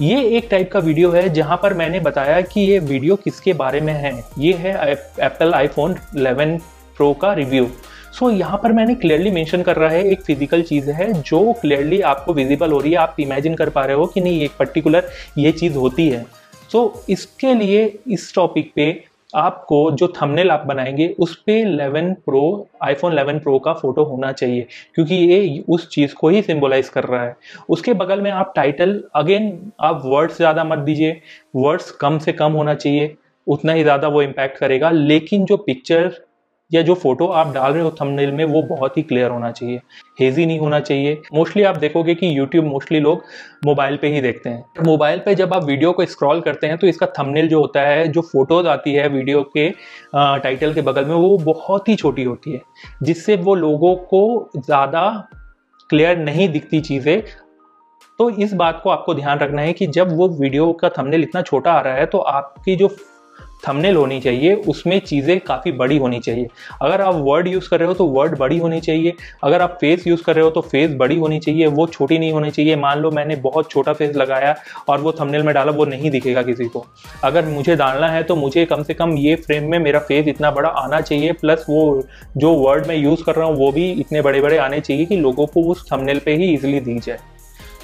ये 0.00 0.22
एक 0.36 0.48
टाइप 0.50 0.70
का 0.72 0.78
वीडियो 0.78 1.10
है 1.10 1.28
जहाँ 1.34 1.56
पर 1.62 1.74
मैंने 1.74 2.00
बताया 2.00 2.40
कि 2.42 2.60
ये 2.60 2.78
वीडियो 2.80 3.16
किसके 3.16 3.52
बारे 3.54 3.80
में 3.80 3.92
है। 3.94 4.12
ये 4.38 4.52
है 4.54 4.92
एप्पल 4.92 5.54
आईफोन 5.54 5.94
11 6.16 6.58
प्रो 6.96 7.12
का 7.12 7.32
रिव्यू 7.34 7.70
सो 8.10 8.26
so, 8.26 8.36
यहाँ 8.36 8.58
पर 8.58 8.72
मैंने 8.72 8.94
क्लियरली 8.94 9.30
मेंशन 9.30 9.62
कर 9.62 9.76
रहा 9.76 9.90
है 9.90 10.04
एक 10.04 10.22
फ़िज़िकल 10.22 10.62
चीज़ 10.62 10.90
है 10.90 11.12
जो 11.22 11.52
क्लियरली 11.52 12.00
आपको 12.02 12.32
विजिबल 12.34 12.72
हो 12.72 12.78
रही 12.80 12.92
है। 12.92 12.98
आप 12.98 13.16
इमेजिन 13.20 13.54
कर 13.54 13.70
पा 13.70 13.84
रहे 13.84 13.96
हो 13.96 14.06
कि 14.06 14.20
नहीं 14.20 14.40
एक 14.42 14.52
पर्टिकुलर 14.58 15.08
ये 15.38 15.52
चीज़ 15.52 15.76
होती 15.76 16.08
है। 16.08 16.24
सो 16.72 16.94
so, 16.96 17.10
इसके 17.10 17.54
लिए 17.54 17.98
इस 18.06 18.32
टॉपिक 18.34 18.72
पे 18.76 19.04
आपको 19.36 19.90
जो 19.90 20.06
थंबनेल 20.22 20.50
आप 20.50 20.66
बनाएँगे 20.66 21.08
उस 21.18 21.34
पे 21.46 21.62
11 21.64 22.12
प्रो 22.24 22.68
आईफोन 22.82 23.16
11 23.16 23.40
प्रो 23.42 23.58
का 23.58 23.72
फ़ोटो 23.72 24.04
होना 24.04 24.32
चाहिए 24.32 24.66
क्योंकि 24.94 25.14
ये 25.14 25.64
उस 25.68 25.88
चीज़ 25.88 26.14
को 26.14 26.28
ही 26.28 26.42
सिंबलाइज 26.42 26.88
कर 26.88 27.04
रहा 27.04 27.24
है। 27.24 27.36
उसके 27.68 27.94
बगल 27.94 28.20
में 28.20 28.30
आप 28.30 28.52
टाइटल 28.56 29.02
अगेन 29.14 29.50
आप 29.80 30.02
वर्ड्स 30.04 30.36
ज़्यादा 30.36 30.64
मत 30.64 30.78
दीजिए 30.78 31.20
वर्ड्स 31.56 31.90
कम 31.90 32.18
से 32.18 32.32
कम 32.32 32.52
होना 32.52 32.74
चाहिए 32.74 33.16
उतना 33.46 33.72
ही 33.72 33.82
ज़्यादा 33.82 34.08
वो 34.08 34.22
इम्पैक्ट 34.22 34.58
करेगा 34.58 34.90
लेकिन 34.90 35.44
जो 35.44 35.56
पिक्चर 35.56 36.12
या 36.70 36.82
जो 36.82 36.94
फ़ोटो 36.94 37.26
आप 37.26 37.52
डाल 37.54 37.72
रहे 37.72 37.82
हो 37.82 37.90
थंबनेल 38.00 38.32
में, 38.32 38.44
वो 38.44 38.62
बहुत 38.64 38.96
ही 38.96 39.02
क्लियर 39.02 39.30
होना 39.30 39.50
चाहिए। 39.50 39.80
हेजी 40.20 40.46
नहीं 40.46 40.58
होना 40.58 40.80
चाहिए। 40.80 41.20
मोस्टली 41.34 41.62
आप 41.62 41.76
देखोगे 41.76 42.14
कि 42.14 42.38
यूट्यूब 42.38 42.64
मोस्टली 42.64 43.00
लोग 43.00 43.22
मोबाइल 43.66 43.96
पे 43.96 44.08
ही 44.08 44.20
देखते 44.20 44.50
हैं। 44.50 44.84
मोबाइल 44.86 45.18
पे 45.18 45.34
जब 45.34 45.54
आप 45.54 45.64
वीडियो 45.64 45.92
को 45.92 46.06
स्क्रॉल 46.06 46.40
करते 46.40 46.66
हैं 46.66 46.78
तो 46.78 46.86
इसका 46.86 47.06
थंबनेल 47.18 47.48
जो 47.48 47.60
होता 47.60 47.80
है, 47.82 48.06
जो 48.08 48.20
फ़ोटोज़ 48.22 48.66
आती 48.66 48.94
है 48.94 49.08
वीडियो 49.08 49.42
के 49.56 49.68
टाइटल 50.14 50.74
के 50.74 50.82
बगल 50.82 51.04
में, 51.04 51.14
वो 51.14 51.36
बहुत 51.38 51.88
ही 51.88 51.96
छोटी 51.96 52.24
होती 52.24 52.52
है। 52.52 52.60
जिससे 53.02 53.36
वो 53.38 53.54
लोगों 53.56 53.94
को 54.06 54.50
ज़्यादा 54.56 55.10
क्लियर 55.90 56.18
नहीं 56.18 56.48
दिखती 56.48 56.80
चीज़ें। 56.80 57.22
तो 58.18 58.28
इस 58.32 58.52
बात 58.54 58.80
को 58.84 58.90
आपको 58.90 59.14
ध्यान 59.14 59.38
रखना 59.38 59.62
है 59.62 59.72
कि 59.72 59.86
जब 59.88 60.16
वो 60.16 60.28
वीडियो 60.30 60.72
का 60.72 60.88
थंबनेल 60.88 61.22
इतना 61.22 61.42
छोटा 61.42 61.72
आ 61.72 61.80
रहा 61.80 61.94
है 61.94 62.06
तो 62.06 62.18
आपकी 62.18 62.74
जो 62.76 62.88
थंबनेल 63.62 63.96
होनी 63.96 64.20
चाहिए, 64.20 64.54
उसमें 64.54 64.98
चीज़ें 65.00 65.38
काफ़ी 65.40 65.72
बड़ी 65.72 65.96
होनी 65.98 66.18
चाहिए। 66.20 66.46
अगर 66.82 67.00
आप 67.00 67.14
वर्ड 67.18 67.48
यूज़ 67.48 67.68
कर 67.70 67.78
रहे 67.78 67.88
हो 67.88 67.94
तो 67.94 68.06
वर्ड 68.08 68.36
बड़ी 68.38 68.58
होनी 68.58 68.80
चाहिए। 68.80 69.14
अगर 69.44 69.62
आप 69.62 69.76
फेस 69.80 70.06
यूज़ 70.06 70.22
कर 70.22 70.34
रहे 70.34 70.44
हो 70.44 70.50
तो 70.50 70.60
फेस 70.62 70.90
बड़ी 70.98 71.18
होनी 71.18 71.38
चाहिए। 71.40 71.66
वो 71.68 71.86
छोटी 71.88 72.18
नहीं 72.18 72.32
होनी 72.32 72.50
चाहिए। 72.50 72.76
मान 72.76 72.98
लो 72.98 73.10
मैंने 73.10 73.36
बहुत 73.38 73.70
छोटा 73.70 73.92
फेस 73.92 74.14
लगाया 74.16 74.54
और 74.88 75.00
वो 75.00 75.12
थंबनेल 75.12 75.42
में 75.42 75.54
डाला, 75.54 75.72
वो 75.72 75.84
नहीं 75.84 76.10
दिखेगा 76.10 76.42
किसी 76.42 76.64
को। 76.66 76.84
अगर 77.24 77.46
मुझे 77.46 77.76
डालना 77.76 78.08
है 78.08 78.22
तो 78.22 78.36
मुझे 78.36 78.64
कम 78.66 78.82
से 78.82 78.94
कम 78.94 79.16
ये 79.18 79.34
फ्रेम 79.36 79.70
में 79.70 79.78
मेरा 79.78 80.00
फेस 80.00 80.28
इतना 80.28 80.50
बड़ा 80.50 80.68
आना 80.68 81.00
चाहिए। 81.00 81.32
प्लस 81.32 81.64
वो, 81.68 82.02
जो 82.36 82.52
वर्ड 82.54 82.86
मैं 82.86 82.96
यूज़ 82.96 83.24
कर 83.24 83.34
रहा 83.34 83.46
हूँ, 83.46 83.56
वो 83.56 83.72
भी 83.72 83.90
इतने 83.92 84.22
बड़े 84.22 84.40
बड़े 84.40 84.58
आने 84.58 84.80
चाहिए 84.80 85.04
कि 85.06 85.16
लोगों 85.16 85.46
को 85.46 85.62
उस 85.64 85.84
थंबनेल 85.92 86.18
पे 86.18 86.34
ही 86.34 86.52
ईजिली 86.54 86.80
दी 86.80 86.98
जाए। 86.98 87.18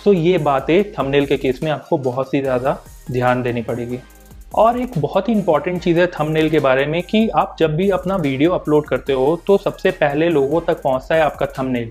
तो 0.04 0.12
ये 0.12 0.38
बातें 0.40 0.92
थंबनेल 0.92 1.26
के 1.26 1.36
केस 1.36 1.60
में 1.62 1.70
आपको 1.70 1.98
बहुत 2.00 2.34
ही 2.34 2.40
ज़्यादा 2.40 2.78
ध्यान 3.10 3.42
देनी 3.42 3.62
पड़ेगी। 3.62 3.98
और 4.54 4.80
एक 4.80 4.98
बहुत 4.98 5.28
ही 5.28 5.32
इंपॉर्टेंट 5.34 5.82
चीज़ 5.82 5.98
है 6.00 6.06
थंबनेल 6.06 6.50
के 6.50 6.58
बारे 6.60 6.86
में 6.86 7.02
कि 7.02 7.28
आप 7.28 7.56
जब 7.58 7.76
भी 7.76 7.88
अपना 7.90 8.16
वीडियो 8.16 8.52
अपलोड 8.52 8.86
करते 8.86 9.12
हो 9.12 9.38
तो 9.46 9.56
सबसे 9.58 9.90
पहले 9.90 10.28
लोगों 10.28 10.60
तक 10.60 10.82
पहुँचता 10.82 11.14
है 11.14 11.22
आपका 11.22 11.46
थंबनेल 11.58 11.90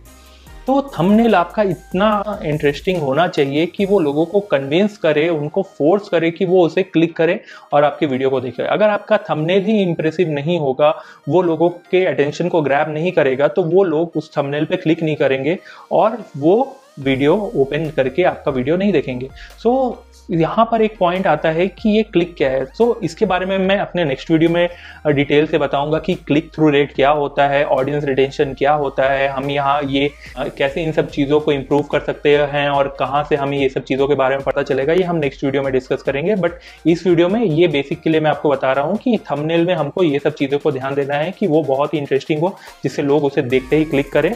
तो 0.67 0.81
थंबनेल 0.99 1.35
आपका 1.35 1.63
इतना 1.63 2.39
इंटरेस्टिंग 2.45 3.01
होना 3.01 3.27
चाहिए 3.27 3.65
कि 3.65 3.85
वो 3.85 3.99
लोगों 3.99 4.25
को 4.25 4.39
कन्विंस 4.51 4.97
करे 4.97 5.27
उनको 5.29 5.61
फोर्स 5.77 6.07
करे 6.09 6.29
कि 6.31 6.45
वो 6.45 6.65
उसे 6.65 6.83
क्लिक 6.83 7.15
करें 7.17 7.39
और 7.73 7.83
आपकी 7.83 8.05
वीडियो 8.05 8.29
को 8.29 8.39
देखें। 8.41 8.63
अगर 8.63 8.89
आपका 8.89 9.17
थंबनेल 9.29 9.63
ही 9.65 9.81
इंप्रेसिव 9.81 10.29
नहीं 10.29 10.57
होगा 10.59 10.93
वो 11.29 11.41
लोगों 11.41 11.69
के 11.91 12.05
अटेंशन 12.05 12.49
को 12.49 12.61
ग्रैब 12.61 12.93
नहीं 12.93 13.11
करेगा 13.11 13.47
तो 13.47 13.63
वो 13.63 13.83
लोग 13.83 14.11
उस 14.15 14.31
थंबनेल 14.37 14.65
पे 14.65 14.77
क्लिक 14.77 15.03
नहीं 15.03 15.15
करेंगे 15.15 15.57
और 15.91 16.17
वो 16.37 16.55
वीडियो 16.99 17.35
ओपन 17.55 17.89
करके 17.95 18.23
आपका 18.23 18.51
वीडियो 18.51 18.77
नहीं 18.77 18.91
देखेंगे। 18.91 19.29
सो 19.63 19.69
so, 19.89 20.12
यहाँ 20.29 20.65
पर 20.71 20.81
एक 20.81 20.95
पॉइंट 20.97 21.27
आता 21.27 21.49
है 21.51 21.67
कि 21.69 21.89
ये 21.89 22.03
क्लिक 22.03 22.33
क्या 22.37 22.49
है। 22.49 22.65
सो 22.65 22.83
so, 22.85 23.03
इसके 23.03 23.25
बारे 23.25 23.45
में 23.45 23.57
मैं 23.57 23.77
अपने 23.77 24.03
नेक्स्ट 24.05 24.31
वीडियो 24.31 24.49
में 24.49 24.69
डिटेल 25.07 25.47
से 25.47 25.57
बताऊँगा 25.57 25.99
कि 25.99 26.13
क्लिक 26.17 26.49
थ्रू 26.55 26.69
रेट 26.69 26.93
क्या 26.95 27.09
होता 27.11 27.47
है 27.47 27.63
ऑडियंस 27.65 28.03
रिटेंशन 28.03 28.53
क्या 28.53 28.73
होता 28.73 29.09
है 29.09 29.27
हम 29.29 29.49
यहाँ 29.49 29.79
ये 29.83 30.09
कैसे 30.57 30.83
इन 30.83 30.91
सब 30.91 31.09
चीज़ों 31.09 31.39
को 31.39 31.51
इम्प्रूव 31.51 31.83
कर 31.91 31.99
सकते 32.01 32.35
हैं 32.51 32.67
और 32.69 32.95
कहाँ 32.99 33.23
से 33.29 33.35
हमें 33.35 33.57
ये 33.57 33.69
सब 33.69 33.83
चीज़ों 33.83 34.07
के 34.07 34.15
बारे 34.15 34.37
में 34.37 34.43
पता 34.45 34.63
चलेगा 34.63 34.93
ये 34.93 35.03
हम 35.03 35.15
नेक्स्ट 35.15 35.43
वीडियो 35.43 35.63
में 35.63 35.71
डिस्कस 35.73 36.01
करेंगे। 36.01 36.35
बट 36.37 36.59
इस 36.85 37.05
वीडियो 37.07 37.29
में 37.29 37.41
ये 37.41 37.67
बेसिक 37.67 38.01
के 38.01 38.09
लिए 38.09 38.21
मैं 38.21 38.31
आपको 38.31 38.49
बता 38.49 38.73
रहा 38.73 38.85
हूँ 38.85 38.97
कि 38.97 39.17
थंबनेल 39.31 39.65
में 39.65 39.73
हमको 39.75 40.03
ये 40.03 40.19
सब 40.19 40.33
चीज़ों 40.35 40.59
को 40.59 40.71
ध्यान 40.71 40.95
देना 40.95 41.15
है 41.15 41.31
कि 41.31 41.47
वो 41.47 41.63
बहुत 41.63 41.93
ही 41.93 41.99
इंटरेस्टिंग 41.99 42.39
हो 42.39 42.55
जिससे 42.83 43.01
लोग 43.01 43.25
उसे 43.25 43.41
देखते 43.43 43.77
ही 43.77 43.85
क्लिक 43.85 44.11
करें। 44.13 44.33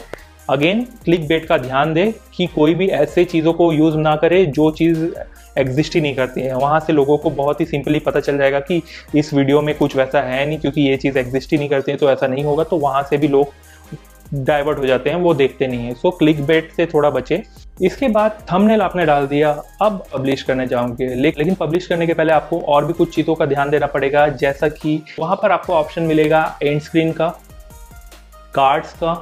अगेन 0.50 0.82
क्लिक 1.04 1.26
बेट 1.28 1.44
का 1.46 1.56
ध्यान 1.58 1.92
दें 1.94 2.12
कि 2.34 2.46
कोई 2.46 2.74
भी 2.74 2.86
ऐसे 2.88 3.24
चीज़ों 3.24 3.52
को 3.52 3.72
यूज़ 3.72 3.96
ना 3.98 4.14
करे 4.16 4.44
जो 4.48 4.70
चीज़ 4.70 5.04
एग्जिस्ट 5.58 5.94
ही 5.94 6.00
नहीं 6.00 6.14
करती 6.14 6.40
है। 6.40 6.56
वहाँ 6.56 6.80
से 6.80 6.92
लोगों 6.92 7.16
को 7.18 7.30
बहुत 7.32 7.60
ही 7.60 7.66
सिंपली 7.66 7.98
पता 8.00 8.20
चल 8.20 8.38
जाएगा 8.38 8.60
कि 8.60 8.82
इस 9.14 9.32
वीडियो 9.34 9.62
में 9.62 9.74
कुछ 9.74 9.96
वैसा 9.96 10.20
है 10.22 10.44
नहीं 10.46 10.58
क्योंकि 10.58 10.82
ये 10.82 10.96
चीज़ 10.96 11.18
एग्जिस्ट 11.18 11.52
ही 11.52 11.58
नहीं 11.58 11.68
करती 11.68 11.92
है 11.92 11.98
तो 11.98 12.10
ऐसा 12.10 12.26
नहीं 12.26 12.44
होगा 12.44 12.64
तो 12.64 12.76
वहाँ 12.78 13.02
से 13.02 13.16
भी 13.16 13.28
लोग 13.28 13.52
डाइवर्ट 14.34 14.78
हो 14.78 14.86
जाते 14.86 15.10
हैं 15.10 15.16
वो 15.16 15.32
देखते 15.34 15.66
नहीं 15.66 15.86
है। 15.86 15.94
सो 15.94 16.10
क्लिक 16.10 16.44
बेट 16.46 16.72
से 16.72 16.86
थोड़ा 16.86 17.10
बचे। 17.10 17.42
इसके 17.82 18.08
बाद 18.08 18.38
थंबनेल 18.52 18.82
आपने 18.82 19.04
डाल 19.06 19.26
दिया 19.26 19.50
अब 19.82 20.02
पब्लिश 20.12 20.42
करने 20.42 20.66
जाओगे 20.66 21.06
लेकिन 21.14 21.54
पब्लिश 21.54 21.86
करने 21.86 22.06
के 22.06 22.14
पहले 22.14 22.32
आपको 22.32 22.60
और 22.68 22.84
भी 22.84 22.92
कुछ 22.92 23.14
चीज़ों 23.14 23.34
का 23.34 23.46
ध्यान 23.46 23.70
देना 23.70 23.86
पड़ेगा 23.86 24.26
जैसा 24.36 24.68
कि 24.68 25.02
वहाँ 25.18 25.36
पर 25.42 25.50
आपको 25.50 25.72
ऑप्शन 25.72 26.02
मिलेगा 26.02 26.58
एंड 26.62 26.80
स्क्रीन 26.80 27.12
का 27.12 27.28
कार्ड्स 28.54 28.92
का 28.92 29.14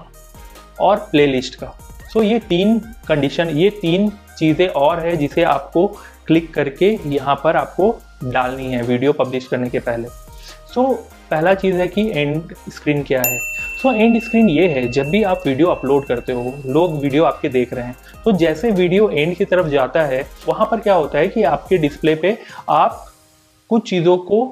और 0.81 0.97
प्लेलिस्ट 1.11 1.55
का। 1.55 1.67
सो 2.13 2.21
so, 2.21 2.27
ये 2.27 2.39
तीन 2.39 2.79
कंडीशन 3.09 3.49
ये 3.49 3.71
तीन 3.71 4.11
चीज़ें 4.39 4.69
और 4.69 5.01
है 5.01 5.17
जिसे 5.17 5.43
आपको 5.45 5.87
क्लिक 6.27 6.53
करके 6.55 6.97
यहाँ 7.07 7.41
पर 7.45 7.57
आपको 7.57 7.91
डालनी 8.25 8.67
है 8.67 8.83
वीडियो 8.83 9.13
पब्लिश 9.13 9.47
करने 9.47 9.71
के 9.71 9.79
पहले। 9.79 10.09
सो 10.09 10.83
so, 10.83 10.97
पहला 11.31 11.55
चीज़ 11.55 11.77
है 11.77 11.87
कि 11.89 12.11
एंड 12.11 12.55
स्क्रीन 12.69 13.03
क्या 13.03 13.23
है? 13.27 13.39
सो 13.83 13.93
एंड 13.93 14.19
स्क्रीन 14.23 14.49
ये 14.49 14.67
है 14.69 14.87
जब 14.89 15.07
भी 15.07 15.23
आप 15.23 15.43
वीडियो 15.47 15.69
अपलोड 15.69 16.05
करते 16.05 16.33
हो 16.33 16.53
लोग 16.67 16.99
वीडियो 17.01 17.25
आपके 17.25 17.49
देख 17.49 17.73
रहे 17.75 17.85
हैं। 17.85 17.97
तो 18.25 18.33
जैसे 18.33 18.71
वीडियो 18.71 19.09
एंड 19.09 19.37
की 19.37 19.45
तरफ़ 19.45 19.67
जाता 19.67 20.03
है 20.03 20.25
वहाँ 20.49 20.69
पर 20.71 20.81
क्या 20.81 20.95
होता 20.95 21.19
है 21.19 21.29
कि 21.29 21.43
आपके 21.45 21.79
डिस्प्ले 21.79 22.15
पे 22.15 22.37
आप 22.69 23.05
कुछ 23.71 23.89
चीज़ों 23.91 24.17
को 24.19 24.45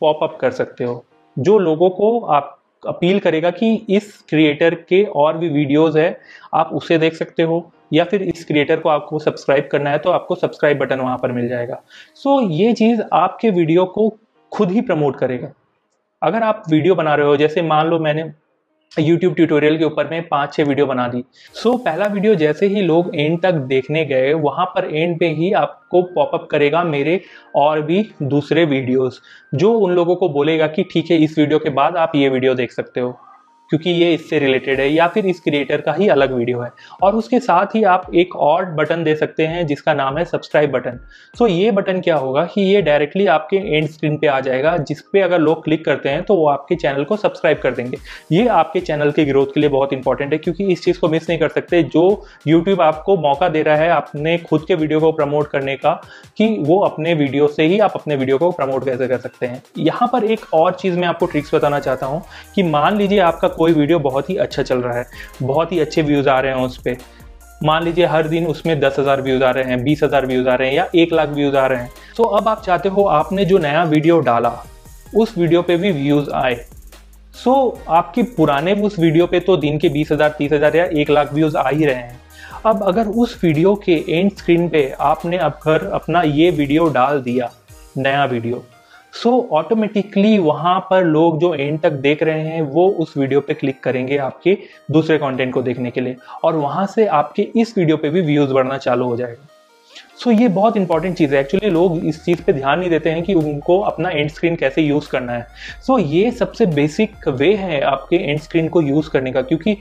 पॉप 0.00 0.22
अप 0.22 0.36
कर 0.40 0.50
सकते 0.50 0.84
हो 0.84 1.04
जो 1.36 1.58
लोगों 1.58 1.90
को 1.90 2.18
आप 2.20 2.52
अपील 2.82 3.18
करेगा 3.20 3.50
कि 3.50 3.74
इस 3.90 4.12
क्रिएटर 4.28 4.74
के 4.88 5.02
और 5.04 5.36
भी 5.38 5.48
वीडियोस 5.48 5.96
है 5.96 6.20
आप 6.54 6.70
उसे 6.72 6.98
देख 6.98 7.14
सकते 7.14 7.42
हो। 7.42 7.60
या 7.92 8.04
फिर 8.04 8.22
इस 8.22 8.44
क्रिएटर 8.44 8.80
को 8.80 8.88
आपको 8.88 9.18
सब्सक्राइब 9.18 9.68
करना 9.72 9.90
है 9.90 9.98
तो 9.98 10.10
आपको 10.10 10.34
सब्सक्राइब 10.34 10.78
बटन 10.78 11.00
वहाँ 11.00 11.18
पर 11.18 11.32
मिल 11.32 11.48
जाएगा। 11.48 11.82
सो 12.14 12.40
so, 12.40 12.50
ये 12.50 12.72
चीज़ 12.72 13.02
आपके 13.12 13.50
वीडियो 13.50 13.84
को 13.86 14.08
खुद 14.52 14.70
ही 14.70 14.80
प्रमोट 14.80 15.18
करेगा। 15.18 15.52
अगर 16.22 16.42
आप 16.42 16.62
वीडियो 16.70 16.94
बना 16.94 17.14
रहे 17.14 17.26
हो 17.26 17.36
जैसे 17.36 17.62
मान 17.62 17.86
लो 17.86 17.98
मैंने 17.98 18.30
यूट्यूब 18.92 19.34
ट्यूटोरियल 19.34 19.76
के 19.78 19.84
ऊपर 19.84 20.08
में 20.10 20.28
पाँच 20.28 20.52
छः 20.54 20.64
वीडियो 20.64 20.86
बना 20.86 21.06
दी। 21.08 21.22
सो 21.54 21.70
so, 21.70 21.84
पहला 21.84 22.06
वीडियो 22.06 22.34
जैसे 22.34 22.66
ही 22.66 22.82
लोग 22.82 23.10
एंड 23.14 23.40
तक 23.42 23.54
देखने 23.68 24.04
गए 24.04 24.32
वहाँ 24.34 24.66
पर 24.66 24.84
एंड 24.86 25.18
पे 25.20 25.28
ही 25.30 25.52
आपको 25.54 26.02
पॉपअप 26.14 26.46
करेगा 26.50 26.82
मेरे 26.84 27.20
और 27.56 27.80
भी 27.82 28.02
दूसरे 28.24 28.64
वीडियोस 28.64 29.20
जो 29.54 29.72
उन 29.74 29.92
लोगों 29.92 30.16
को 30.16 30.28
बोलेगा 30.28 30.66
कि 30.66 30.84
ठीक 30.92 31.10
है 31.10 31.18
इस 31.24 31.38
वीडियो 31.38 31.58
के 31.58 31.70
बाद 31.70 31.96
आप 31.96 32.12
ये 32.14 32.28
वीडियो 32.28 32.54
देख 32.54 32.72
सकते 32.72 33.00
हो। 33.00 33.18
क्योंकि 33.70 33.90
ये 33.92 34.12
इससे 34.14 34.38
रिलेटेड 34.38 34.80
है, 34.80 34.88
या 34.88 35.06
फिर 35.08 35.26
इस 35.26 35.40
क्रिएटर 35.40 35.80
का 35.80 35.92
ही 35.92 36.08
अलग 36.08 36.32
वीडियो 36.32 36.60
है। 36.60 36.70
और 37.02 37.14
उसके 37.16 37.40
साथ 37.40 37.74
ही 37.74 37.82
आप 37.84 38.06
एक 38.14 38.36
और 38.36 38.64
बटन 38.72 39.02
दे 39.04 39.14
सकते 39.16 39.46
हैं, 39.46 39.66
जिसका 39.66 39.94
नाम 39.94 40.18
है 40.18 40.24
सब्सक्राइब 40.26 40.70
बटन 40.72 40.98
सो 41.34 41.46
ये 41.46 41.70
बटन 41.70 42.00
क्या 42.00 42.16
होगा 42.16 42.44
कि 42.46 42.60
ये 42.62 42.82
डायरेक्टली 42.82 43.26
आपके 43.28 43.56
एंड 43.56 43.88
स्क्रीन 43.88 44.16
पे 44.16 44.26
आ 44.26 44.38
जाएगा, 44.40 44.76
जिस 44.78 45.00
पे 45.02 45.20
अगर 45.20 45.40
लोग 45.40 45.64
क्लिक 45.64 45.84
करते 45.84 46.08
हैं 46.08 46.22
तो 46.22 46.34
वो 46.36 46.46
आपके 46.48 46.74
चैनल 46.76 47.04
को 47.04 47.16
सब्सक्राइब 47.16 47.58
कर 47.58 47.70
देंगे। 47.72 47.98
ये 48.32 48.46
आपके 48.48 48.80
चैनल 48.80 49.10
के 49.12 49.24
ग्रोथ 49.24 49.46
के 49.46 49.60
लिए 49.60 49.70
बहुत 49.70 49.92
इंपॉर्टेंट 49.92 50.32
है, 50.32 50.38
क्योंकि 50.38 50.64
इस 50.66 50.84
चीज़ 50.84 50.98
को 51.00 51.08
मिस 51.08 51.28
नहीं 51.28 51.38
कर 51.38 51.48
सकते। 51.50 51.82
जो 51.84 52.24
यूट्यूब 52.46 52.80
आपको 52.82 53.16
मौका 53.18 53.48
दे 53.48 53.62
रहा 53.62 53.76
है 53.76 53.90
अपने 53.90 54.36
खुद 54.40 54.64
के 54.68 54.74
वीडियो 54.74 55.00
को 55.00 55.12
प्रमोट 55.12 55.50
करने 55.50 55.76
का, 55.76 55.92
कि 56.38 56.48
वो 56.60 56.78
अपने 56.80 57.14
वीडियो 57.14 57.48
से 57.48 57.64
ही 57.64 57.78
आप 57.80 57.92
अपने 57.94 58.16
वीडियो 58.16 58.38
को 58.38 58.50
प्रमोट 58.52 58.84
कैसे 58.84 59.08
कर 59.08 59.18
सकते 59.18 59.46
हैं। 59.46 59.62
यहाँ 59.78 60.08
पर 60.12 60.24
एक 60.26 60.46
और 60.54 60.72
चीज़ 60.74 60.98
मैं 60.98 61.08
आपको 61.08 61.26
ट्रिक्स 61.26 61.54
बताना 61.54 61.80
चाहता 61.80 62.06
हूँ, 62.06 62.22
कि 62.54 62.62
मान 62.64 62.96
लीजिए 62.96 63.18
आपका 63.20 63.48
कोई 63.56 63.72
वीडियो 63.72 63.98
बहुत 64.00 64.30
ही 64.30 64.36
अच्छा 64.38 64.62
चल 64.62 64.78
रहा 64.78 64.98
है, 64.98 65.06
बहुत 65.42 65.72
ही 65.72 65.80
अच्छे 65.80 66.02
व्यूज़ 66.02 66.28
आ 66.28 66.38
रहे 66.40 66.52
हैं 66.52 66.64
उस 66.64 66.76
पर 66.78 66.96
मान 67.60 67.84
लीजिए 67.84 68.06
हर 68.06 68.28
दिन 68.28 68.46
उसमें 68.46 68.78
दस 68.80 68.96
हज़ार 68.98 69.20
व्यूज़ 69.22 69.42
आ 69.44 69.50
रहे 69.50 69.64
हैं, 69.64 69.82
बीस 69.84 70.02
हज़ार 70.02 70.26
व्यूज़ 70.26 70.48
आ 70.48 70.54
रहे 70.54 70.68
हैं 70.68 70.76
या 70.76 70.86
एक 70.94 71.12
लाख 71.12 71.28
व्यूज़ 71.30 71.56
आ 71.56 71.66
रहे 71.66 71.80
हैं। 71.80 71.90
तो 72.16 72.24
अब 72.24 72.48
आप 72.48 72.62
चाहते 72.62 72.88
हो 72.88 73.04
आपने 73.12 73.44
जो 73.44 73.58
नया 73.58 73.84
वीडियो 73.86 74.18
डाला, 74.20 74.52
उस 75.14 75.36
वीडियो 75.38 75.62
पे 75.62 75.76
भी 75.76 75.92
व्यूज़ 75.92 76.30
आए। 76.32 76.54
सो 77.34 77.54
आपके 77.90 78.22
पुराने 78.36 78.72
उस 78.82 78.98
वीडियो 78.98 79.26
पे 79.26 79.40
तो 79.40 79.56
दिन 79.56 79.78
के 79.78 79.88
बीस 79.88 80.12
हज़ार, 80.12 80.34
तीस 80.38 80.52
हज़ार 80.52 80.76
या 80.76 80.84
एक 80.84 81.10
लाख 81.10 81.32
व्यूज़ 81.32 81.56
आ 81.56 81.68
ही 81.68 81.84
रहे 81.84 81.94
हैं। 81.94 82.20
अब 82.66 82.82
अगर 82.84 83.08
उस 83.16 83.38
वीडियो 83.42 83.74
के 83.84 84.04
एंड 84.08 84.30
स्क्रीन 84.32 84.68
पे 84.68 84.88
आपने 85.02 85.38
अब 85.38 85.58
घर 85.64 85.86
अपना 85.94 86.22
ये 86.22 86.50
वीडियो 86.52 86.88
डाल 86.90 87.20
दिया, 87.22 87.50
नया 87.98 88.24
वीडियो 88.26 88.64
सो 89.22 89.30
so, 89.30 89.50
ऑटोमेटिकली 89.50 90.38
वहाँ 90.38 90.78
पर 90.90 91.04
लोग 91.04 91.38
जो 91.40 91.54
एंड 91.54 91.80
तक 91.80 91.90
देख 91.90 92.22
रहे 92.22 92.40
हैं 92.40 92.62
वो 92.62 92.88
उस 92.88 93.16
वीडियो 93.16 93.40
पे 93.40 93.54
क्लिक 93.54 93.82
करेंगे 93.82 94.16
आपके 94.18 94.56
दूसरे 94.90 95.18
कंटेंट 95.18 95.52
को 95.54 95.62
देखने 95.62 95.90
के 95.90 96.00
लिए 96.00 96.16
और 96.44 96.56
वहाँ 96.56 96.86
से 96.86 97.06
आपके 97.06 97.42
इस 97.56 97.76
वीडियो 97.78 97.96
पे 97.96 98.10
भी 98.10 98.20
व्यूज़ 98.20 98.52
बढ़ना 98.52 98.78
चालू 98.78 99.06
हो 99.06 99.16
जाएगा। 99.16 99.48
सो 100.16 100.30
so, 100.30 100.40
ये 100.40 100.48
बहुत 100.48 100.76
इंपॉर्टेंट 100.76 101.16
चीज़ 101.16 101.34
है। 101.34 101.40
एक्चुअली 101.40 101.70
लोग 101.70 102.04
इस 102.04 102.24
चीज़ 102.24 102.42
पे 102.42 102.52
ध्यान 102.52 102.78
नहीं 102.78 102.90
देते 102.90 103.10
हैं 103.10 103.22
कि 103.22 103.34
उनको 103.34 103.78
अपना 103.80 104.10
एंड 104.10 104.30
स्क्रीन 104.30 104.56
कैसे 104.56 104.82
यूज़ 104.82 105.08
करना 105.10 105.32
है। 105.32 105.46
सो 105.86 105.98
so, 105.98 106.06
ये 106.06 106.30
सबसे 106.30 106.66
बेसिक 106.66 107.28
वे 107.28 107.54
है 107.54 107.80
आपके 107.80 108.16
एंड 108.16 108.40
स्क्रीन 108.40 108.68
को 108.68 108.82
यूज़ 108.82 109.10
करने 109.10 109.32
का 109.32 109.42
क्योंकि 109.42 109.76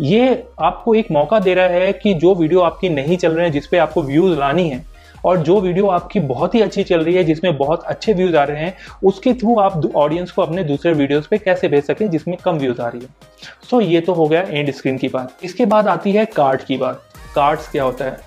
ये 0.00 0.44
आपको 0.60 0.94
एक 0.94 1.10
मौका 1.10 1.38
दे 1.38 1.54
रहा 1.54 1.66
है 1.66 1.92
कि 1.92 2.14
जो 2.14 2.34
वीडियो 2.34 2.60
आपकी 2.60 2.88
नहीं 2.88 3.16
चल 3.16 3.32
रहे 3.32 3.44
हैं 3.46 3.52
जिसपे 3.52 3.78
आपको 3.78 4.02
व्यूज़ 4.02 4.38
लानी 4.38 4.68
है 4.68 4.84
और 5.24 5.38
जो 5.38 5.60
वीडियो 5.60 5.86
आपकी 5.88 6.20
बहुत 6.22 6.54
ही 6.54 6.60
अच्छी 6.60 6.82
चल 6.82 7.04
रही 7.04 7.14
है 7.14 7.24
जिसमें 7.24 7.56
बहुत 7.56 7.84
अच्छे 7.84 8.12
व्यूज़ 8.12 8.36
आ 8.36 8.44
रहे 8.44 8.64
हैं 8.64 8.74
उसके 9.04 9.34
थ्रू 9.34 9.58
आप 9.60 9.90
ऑडियंस 9.96 10.30
को 10.30 10.42
अपने 10.42 10.64
दूसरे 10.64 10.92
वीडियोस 10.92 11.26
पे 11.26 11.38
कैसे 11.38 11.68
भेज 11.68 11.84
सकें 11.84 12.08
जिसमें 12.10 12.36
कम 12.44 12.58
व्यूज़ 12.58 12.80
आ 12.80 12.88
रही 12.88 13.00
है। 13.00 13.08
सो 13.70 13.76
so, 13.76 13.82
ये 13.82 14.00
तो 14.00 14.12
हो 14.12 14.26
गया 14.26 14.40
एंड 14.42 14.70
स्क्रीन 14.72 14.98
की 14.98 15.08
बात। 15.08 15.44
इसके 15.44 15.66
बाद 15.66 15.88
आती 15.88 16.12
है 16.12 16.24
कार्ड 16.26 16.62
की 16.62 16.76
बात। 16.76 17.02
कार्ड्स 17.34 17.68
क्या 17.70 17.82
होता 17.84 18.04
है? 18.04 18.18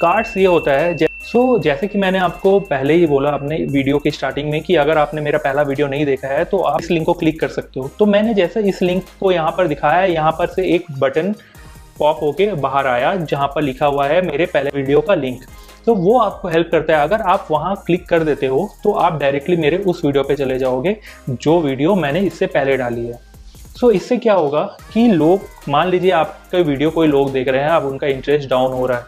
कार्ड्स 0.00 0.36
ये 0.36 0.46
होता 0.46 0.72
है 0.72 0.96
सो 0.96 1.38
so, 1.38 1.62
जैसे 1.62 1.86
कि 1.86 1.98
मैंने 1.98 2.18
आपको 2.18 2.58
पहले 2.62 2.94
ही 2.94 3.06
बोला 3.06 3.30
अपने 3.30 3.56
वीडियो 3.70 3.98
की 3.98 4.10
स्टार्टिंग 4.10 4.50
में 4.50 4.60
कि 4.62 4.74
अगर 4.76 4.98
आपने 4.98 5.20
मेरा 5.20 5.38
पहला 5.38 5.62
वीडियो 5.62 5.86
नहीं 5.88 6.04
देखा 6.06 6.28
है 6.28 6.44
तो 6.44 6.58
आप 6.60 6.80
इस 6.80 6.90
लिंक 6.90 7.06
को 7.06 7.12
क्लिक 7.12 7.40
कर 7.40 7.48
सकते 7.48 7.80
हो। 7.80 7.88
तो 7.98 8.06
मैंने 8.06 8.34
जैसे 8.34 8.60
इस 8.68 8.82
लिंक 8.82 9.02
को 9.20 9.32
यहाँ 9.32 9.50
पर 9.50 9.68
दिखाया 9.68 10.00
है 10.00 10.12
यहाँ 10.12 10.32
पर 10.32 10.46
से 10.46 10.66
एक 10.74 10.86
बटन 10.98 11.34
पॉप 11.98 12.18
होके 12.22 12.52
बाहर 12.54 12.86
आया 12.86 13.14
जहाँ 13.16 13.46
पर 13.54 13.62
लिखा 13.62 13.86
हुआ 13.86 14.06
है 14.06 14.20
मेरे 14.26 14.46
पहले 14.46 14.70
वीडियो 14.74 15.00
का 15.00 15.14
लिंक 15.14 15.40
तो 15.86 15.94
वो 15.94 16.18
आपको 16.18 16.48
हेल्प 16.48 16.68
करता 16.72 16.96
है। 16.96 17.02
अगर 17.02 17.20
आप 17.22 17.48
वहाँ 17.50 17.74
क्लिक 17.86 18.08
कर 18.08 18.24
देते 18.24 18.46
हो 18.46 18.68
तो 18.84 18.92
आप 18.92 19.18
डायरेक्टली 19.20 19.56
मेरे 19.56 19.78
उस 19.78 20.04
वीडियो 20.04 20.22
पे 20.24 20.36
चले 20.36 20.58
जाओगे 20.58 20.96
जो 21.30 21.60
वीडियो 21.60 21.94
मैंने 21.94 22.20
इससे 22.20 22.46
पहले 22.46 22.76
डाली 22.76 23.06
है। 23.06 23.12
सो 23.12 23.86
so, 23.86 23.94
इससे 23.94 24.16
क्या 24.16 24.34
होगा 24.34 24.62
कि 24.92 25.06
लोग 25.08 25.40
मान 25.68 25.88
लीजिए 25.88 26.10
आपका 26.12 26.58
वीडियो 26.58 26.90
कोई 26.90 27.06
लोग 27.06 27.32
देख 27.32 27.48
रहे 27.48 27.62
हैं 27.62 27.70
अब 27.70 27.86
उनका 27.86 28.06
इंटरेस्ट 28.06 28.48
डाउन 28.50 28.72
हो 28.72 28.86
रहा 28.86 28.98
है 28.98 29.04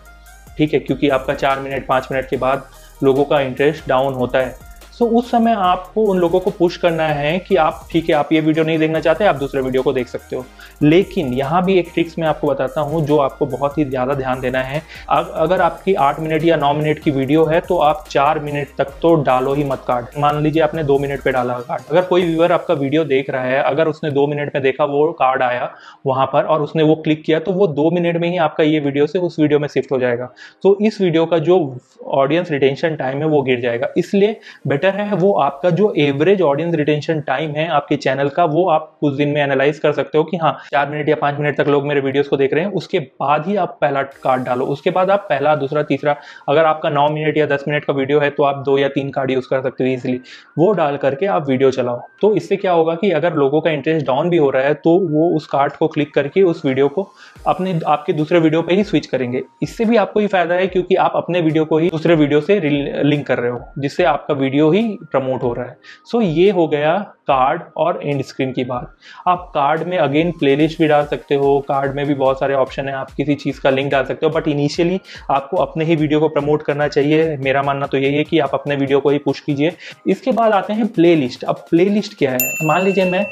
ठीक 0.59 0.73
है? 0.75 0.79
क्योंकि 0.81 1.09
आपका 1.09 1.35
चार 1.35 1.61
मिनट 1.61 1.87
पाँच 1.87 2.09
मिनट 2.13 2.29
के 2.31 2.37
बाद 2.37 2.69
लोगों 3.03 3.25
का 3.25 3.41
इंटरेस्ट 3.41 3.89
डाउन 3.89 4.15
होता 4.15 4.39
है। 4.39 4.68
सो 4.99 5.07
उस 5.09 5.31
समय 5.31 5.55
आपको 5.55 6.05
उन 6.05 6.19
लोगों 6.19 6.39
को 6.41 6.51
पुश 6.51 6.77
करना 6.77 7.07
है 7.09 7.39
कि 7.39 7.57
आप, 7.57 7.87
ठीक 7.91 8.09
है, 8.09 8.15
आप 8.15 8.33
ये 8.33 8.41
वीडियो 8.41 8.65
नहीं 8.65 8.79
देखना 8.79 9.01
चाहते, 9.01 9.25
आप 9.25 9.37
दूसरे 9.37 9.61
वीडियो 9.63 9.83
को 9.83 9.93
देख 9.93 10.09
सकते 10.09 10.37
हो। 10.37 10.45
लेकिन 10.83 11.33
यहाँ 11.35 11.65
भी 11.65 11.79
एक 11.79 11.91
ट्रिक्स 11.95 12.19
मैं 12.19 12.27
आपको 12.29 12.47
बताता 12.47 12.81
हूँ, 12.81 13.05
जो 13.07 13.19
आपको 13.19 13.47
बहुत 13.47 13.79
ही 13.79 13.85
ज़्यादा 13.85 14.15
ध्यान 14.15 14.41
देना 14.41 14.61
है। 14.61 14.83
अगर 15.11 15.61
आपकी 15.61 15.95
आठ 15.97 16.19
मिनट 16.21 16.45
या 16.45 16.57
नौ 16.57 16.73
मिनट 16.75 16.99
की 16.99 17.11
वीडियो 17.11 17.45
है 17.45 17.61
तो 17.61 17.79
आप 17.81 18.05
चार 18.11 18.39
मिनट 18.41 18.69
तक 18.79 18.93
तो 19.03 19.15
डालो 19.23 19.55
ही 19.55 19.65
मत 19.65 19.85
कार्ड 19.87 20.19
मान 20.19 20.43
लीजिए 20.43 20.63
आपने 20.63 20.85
दो 20.85 20.99
मिनट 20.99 21.23
पर 21.23 21.33
डाला 21.33 21.59
कार्ड 21.61 21.83
अगर 21.91 22.03
कोई 22.05 22.25
व्यूअर 22.25 22.53
आपका 22.53 22.75
वीडियो 22.75 23.05
देख 23.07 23.31
रहा 23.31 23.43
है, 23.43 23.63
अगर 23.63 23.89
उसने 23.89 24.11
दो 24.11 24.27
मिनट 24.27 24.55
में 24.55 24.63
देखा 24.63 24.85
वो 24.87 25.11
कार्ड 25.15 25.43
आया 25.43 25.71
वहाँ 26.07 26.27
पर 26.33 26.45
और 26.45 26.63
उसने 26.63 26.83
वो 26.83 26.95
क्लिक 26.97 27.23
किया 27.25 27.39
तो 27.41 27.53
वो 27.53 27.67
दो 27.69 27.91
मिनट 27.91 28.17
में 28.17 28.29
ही 28.29 28.37
आपका 28.39 28.65
ये 28.65 28.81
वीडियो 28.81 29.07
से 29.07 29.19
उस 29.21 29.39
वीडियो 29.41 29.59
में 29.59 29.69
शिफ्ट 29.69 29.93
हो 29.93 29.99
जाएगा। 29.99 30.33
तो 30.63 30.77
इस 30.83 31.01
वीडियो 31.01 31.27
का 31.27 31.39
जो 31.41 31.59
ऑडियंस 32.05 32.51
रिटेंशन 32.51 32.95
टाइम 32.97 33.19
है, 33.19 33.27
वो 33.27 33.43
गिर 33.43 33.61
जाएगा। 33.61 33.89
इसलिए 33.97 34.37
बेटर 34.67 34.88
है, 34.91 35.13
वो 35.15 35.33
आपका 35.41 35.71
जो 35.73 35.93
एवरेज 35.99 36.43
ऑडियंस 36.43 36.75
रिटेंशन 36.75 37.21
टाइम 37.23 37.51
है 37.53 37.67
आपके 37.71 37.97
चैनल 37.99 38.29
का, 38.29 38.45
वो 38.47 38.69
आप 38.69 38.91
कुछ 39.01 39.15
दिन 39.15 39.29
में 39.29 39.41
एनालाइज 39.43 39.79
कर 39.79 39.93
सकते 39.93 40.19
हो 40.19 40.25
कि 40.25 40.37
हाँ 40.37 40.53
चार 40.73 40.89
मिनट 40.91 41.09
या 41.09 41.17
पाँच 41.17 41.39
मिनट 41.39 41.57
तक 41.57 41.69
लोग 41.69 41.87
मेरे 41.87 42.01
वीडियोस 42.01 42.29
को 42.29 42.37
देख 42.37 42.55
रहे 42.55 42.65
हैं, 42.65 42.73
उसके 42.73 42.99
बाद 42.99 43.47
ही 43.47 43.57
आप 43.57 43.77
पहला 43.81 44.03
कार्ड 44.03 44.43
डालो, 44.45 44.65
उसके 44.67 44.91
बाद 44.91 45.11
आप 45.11 45.27
पहला, 45.29 45.55
दूसरा, 45.57 45.83
तीसरा, 45.85 46.17
अगर 46.49 46.65
आपका 46.65 46.91
नौ 46.91 47.09
मिनट 47.11 47.37
या 47.39 47.47
दस 47.47 47.65
मिनट 47.69 47.85
का 47.85 47.93
वीडियो 47.93 48.21
है 48.21 48.31
तो 48.31 48.43
आप 48.45 48.63
दो 48.65 48.77
या 48.79 48.89
तीन 48.91 49.11
कार्ड 49.11 49.31
यूज़ 49.31 49.49
कर 49.51 49.63
सकते 49.63 49.85
हो 49.85 49.91
इजिली 49.91 50.21
वो 50.59 50.73
डाल 50.75 50.97
करके 50.99 51.27
आप 51.29 51.49
वीडियो 51.49 51.71
चलाओ। 51.71 52.01
तो 52.21 52.35
इससे 52.37 52.57
क्या 52.57 52.73
होगा 52.73 52.95
कि 52.95 53.11
अगर 53.13 53.35
लोगों 53.35 53.61
का 53.61 53.71
इंटरेस्ट 53.71 54.07
डाउन 54.07 54.31
भी 54.31 54.37
हो 54.37 54.51
रहा 54.51 54.63
है 54.63 54.75
तो 54.77 54.99
वो 55.09 55.29
उस 55.37 55.47
कार्ड 55.47 55.73
को 55.73 55.89
क्लिक 55.89 56.13
करके 56.15 56.43
उस 56.45 56.65
वीडियो 56.65 56.89
को 56.89 57.09
अपने, 57.47 57.79
आपके 57.87 58.13
दूसरे 58.13 58.39
वीडियो 58.41 58.63
पर 58.63 58.73
ही 58.73 58.85
स्विच 58.85 59.07
करेंगे। 59.07 59.43
इससे 59.63 59.85
भी 59.85 59.97
आपको 59.97 60.21
ही 60.21 60.27
फ़ायदा 60.27 60.55
है, 60.55 60.67
क्योंकि 60.69 60.95
आप 60.97 61.13
अपने 61.17 61.41
वीडियो 61.41 61.65
को 61.65 61.79
ही 61.79 61.89
दूसरे 61.91 62.15
वीडियो 62.17 62.41
से 62.41 62.59
लिंक 62.61 63.27
कर 63.27 63.39
रहे 63.39 63.51
हो, 63.51 63.61
जिससे 63.79 64.05
आपका 64.07 64.35
वीडियो 64.35 64.71
ही 64.71 64.78
प्रमोट 65.13 65.43
हो 65.43 65.53
रहा 65.53 65.65
है। 65.65 65.77
सो 66.07 66.19
so, 66.19 66.25
ये 66.25 66.51
हो 66.51 66.67
गया 66.69 66.97
कार्ड 67.29 67.63
और 67.77 68.01
एंड 68.05 68.23
स्क्रीन 68.23 68.53
की 68.53 68.65
बात। 68.65 68.95
आप 69.29 69.51
कार्ड 69.55 69.83
में 69.83 69.97
अगेन 69.99 70.31
प्लेलिस्ट 70.31 70.79
भी 70.79 70.89
डाल 70.89 71.07
सकते 71.07 71.35
हो 71.35 71.59
कार्ड 71.69 71.95
में 71.97 72.05
भी 72.07 72.15
बहुत 72.15 72.41
सारे 72.41 72.55
ऑप्शन 72.55 72.89
है 72.89 72.95
आप 72.95 73.11
किसी 73.11 73.35
चीज़ 73.35 73.61
का 73.61 73.71
लिंक 73.71 73.91
डाल 73.93 74.05
सकते 74.05 74.27
हो 74.27 74.33
बट 74.33 74.49
इनिशियली 74.49 75.01
आपको 75.31 75.57
अपने 75.57 75.85
ही 75.85 75.97
वीडियो 75.97 76.21
को 76.21 76.29
प्रमोट 76.29 76.63
करना 76.63 76.89
चाहिए। 76.89 77.37
मेरा 77.37 77.63
मानना 77.63 77.87
तो 77.87 77.99
यही 77.99 78.17
है 78.17 78.25
कि 78.25 78.39
आप 78.39 78.55
अपने 78.55 78.77
वीडियो 78.77 79.01
को 79.01 79.11
ही 79.11 79.19
पुश 79.19 79.41
कीजिए। 79.41 79.73
इसके 80.07 80.33
बाद 80.33 80.53
आते 80.53 80.73
हैं 80.73 80.87
प्ले 80.87 81.15
अब 81.49 81.65
प्ले 81.71 82.01
क्या 82.01 82.31
है? 82.31 82.39
मान 82.63 82.83
लीजिए 82.83 83.11
मैं 83.11 83.25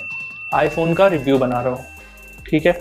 आईफोन 0.54 0.94
का 0.94 1.06
रिव्यू 1.06 1.38
बना 1.38 1.60
रहा 1.60 1.74
हूँ 1.74 1.84
ठीक 2.50 2.66
है? 2.66 2.72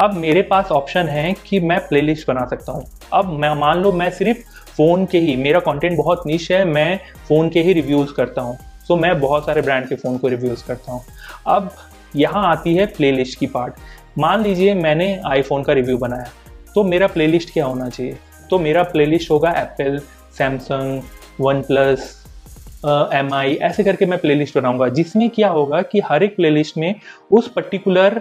अब 0.00 0.14
मेरे 0.14 0.42
पास 0.42 0.70
ऑप्शन 0.72 1.08
है 1.08 1.34
कि 1.46 1.60
मैं 1.60 1.78
प्लेलिस्ट 1.78 2.28
बना 2.28 2.44
सकता 2.46 2.72
हूँ। 2.72 2.84
अब 3.12 3.32
मैं 3.32 3.54
मान 3.54 3.78
लो 3.78 3.92
मैं 3.92 4.10
सिर्फ़ 4.10 4.38
फ़ोन 4.76 5.04
के 5.06 5.18
ही 5.18 5.36
मेरा 5.36 5.60
कंटेंट 5.60 5.96
बहुत 5.98 6.22
नीच 6.26 6.50
है 6.52 6.64
मैं 6.64 6.98
फ़ोन 7.28 7.48
के 7.48 7.62
ही 7.62 7.72
रिव्यूज़ 7.72 8.12
करता 8.14 8.42
हूँ। 8.42 8.56
सो 8.56 8.94
so, 8.94 9.00
मैं 9.02 9.20
बहुत 9.20 9.46
सारे 9.46 9.62
ब्रांड 9.62 9.88
के 9.88 9.94
फ़ोन 9.94 10.18
को 10.18 10.28
रिव्यूज़ 10.28 10.66
करता 10.66 10.92
हूँ। 10.92 11.02
अब 11.46 11.70
यहाँ 12.16 12.46
आती 12.46 12.74
है 12.74 12.86
प्लेलिस्ट 12.86 13.38
की 13.38 13.46
पार्ट 13.46 13.74
मान 14.18 14.42
लीजिए 14.42 14.74
मैंने 14.74 15.08
आईफोन 15.26 15.62
का 15.62 15.72
रिव्यू 15.72 15.96
बनाया 15.98 16.30
तो 16.74 16.84
मेरा 16.84 17.06
प्लेलिस्ट 17.06 17.52
क्या 17.52 17.64
होना 17.64 17.88
चाहिए? 17.88 18.16
तो 18.50 18.58
मेरा 18.58 18.82
प्लेलिस्ट 18.82 19.30
होगा 19.30 19.50
Apple 19.58 19.98
Samsung 20.38 21.02
OnePlus 21.62 22.14
M 23.14 23.32
I 23.34 23.54
ऐसे 23.62 23.84
करके 23.84 24.06
मैं 24.06 24.18
प्लेलिस्ट 24.18 24.58
बनाऊँगा 24.58 24.88
जिसमें 24.88 25.28
क्या 25.30 25.48
होगा 25.48 25.80
कि 25.82 26.00
हर 26.00 26.22
एक 26.22 26.36
प्लेलिस्ट 26.36 26.76
में 26.78 26.94
उस 27.30 27.48
पर्टिकुलर 27.52 28.20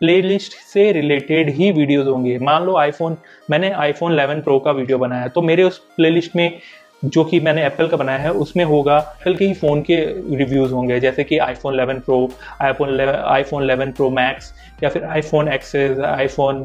प्लेलिस्ट 0.00 0.52
से 0.64 0.90
रिलेटेड 0.92 1.50
ही 1.50 1.70
वीडियोस 1.72 2.06
होंगे। 2.06 2.38
मान 2.38 2.64
लो 2.64 2.76
आईफोन 2.76 3.16
मैंने 3.50 3.70
आईफोन 3.72 4.16
11 4.16 4.42
प्रो 4.42 4.58
का 4.58 4.70
वीडियो 4.72 4.98
बनाया 4.98 5.22
है 5.22 5.28
तो 5.28 5.42
मेरे 5.42 5.62
उस 5.62 5.78
प्लेलिस्ट 5.96 6.36
में 6.36 6.58
जो 7.04 7.24
कि 7.24 7.38
मैंने 7.40 7.64
एप्पल 7.66 7.86
का 7.88 7.96
बनाया 7.96 8.18
है, 8.18 8.30
उसमें 8.32 8.64
होगा 8.64 8.96
एप्पल 8.98 9.34
के 9.34 9.44
ही 9.44 9.54
फ़ोन 9.54 9.80
के 9.82 9.96
रिव्यूज़ 10.36 10.72
होंगे, 10.72 10.98
जैसे 11.00 11.24
कि 11.24 11.38
iPhone 11.38 11.76
11 11.76 12.00
pro 12.00 12.28
iPhone 12.62 13.00
iPhone 13.00 13.66
11 13.66 13.92
pro 13.96 14.08
max 14.10 14.52
या 14.82 14.88
फिर 14.90 15.04
आईफोन 15.06 15.48
एक्सेस 15.48 15.98
आईफोन 16.00 16.64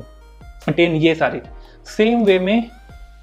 टेन 0.69 0.95
ये 0.95 1.13
सारे। 1.15 1.41
सेम 1.87 2.23
वे 2.23 2.39
में 2.39 2.69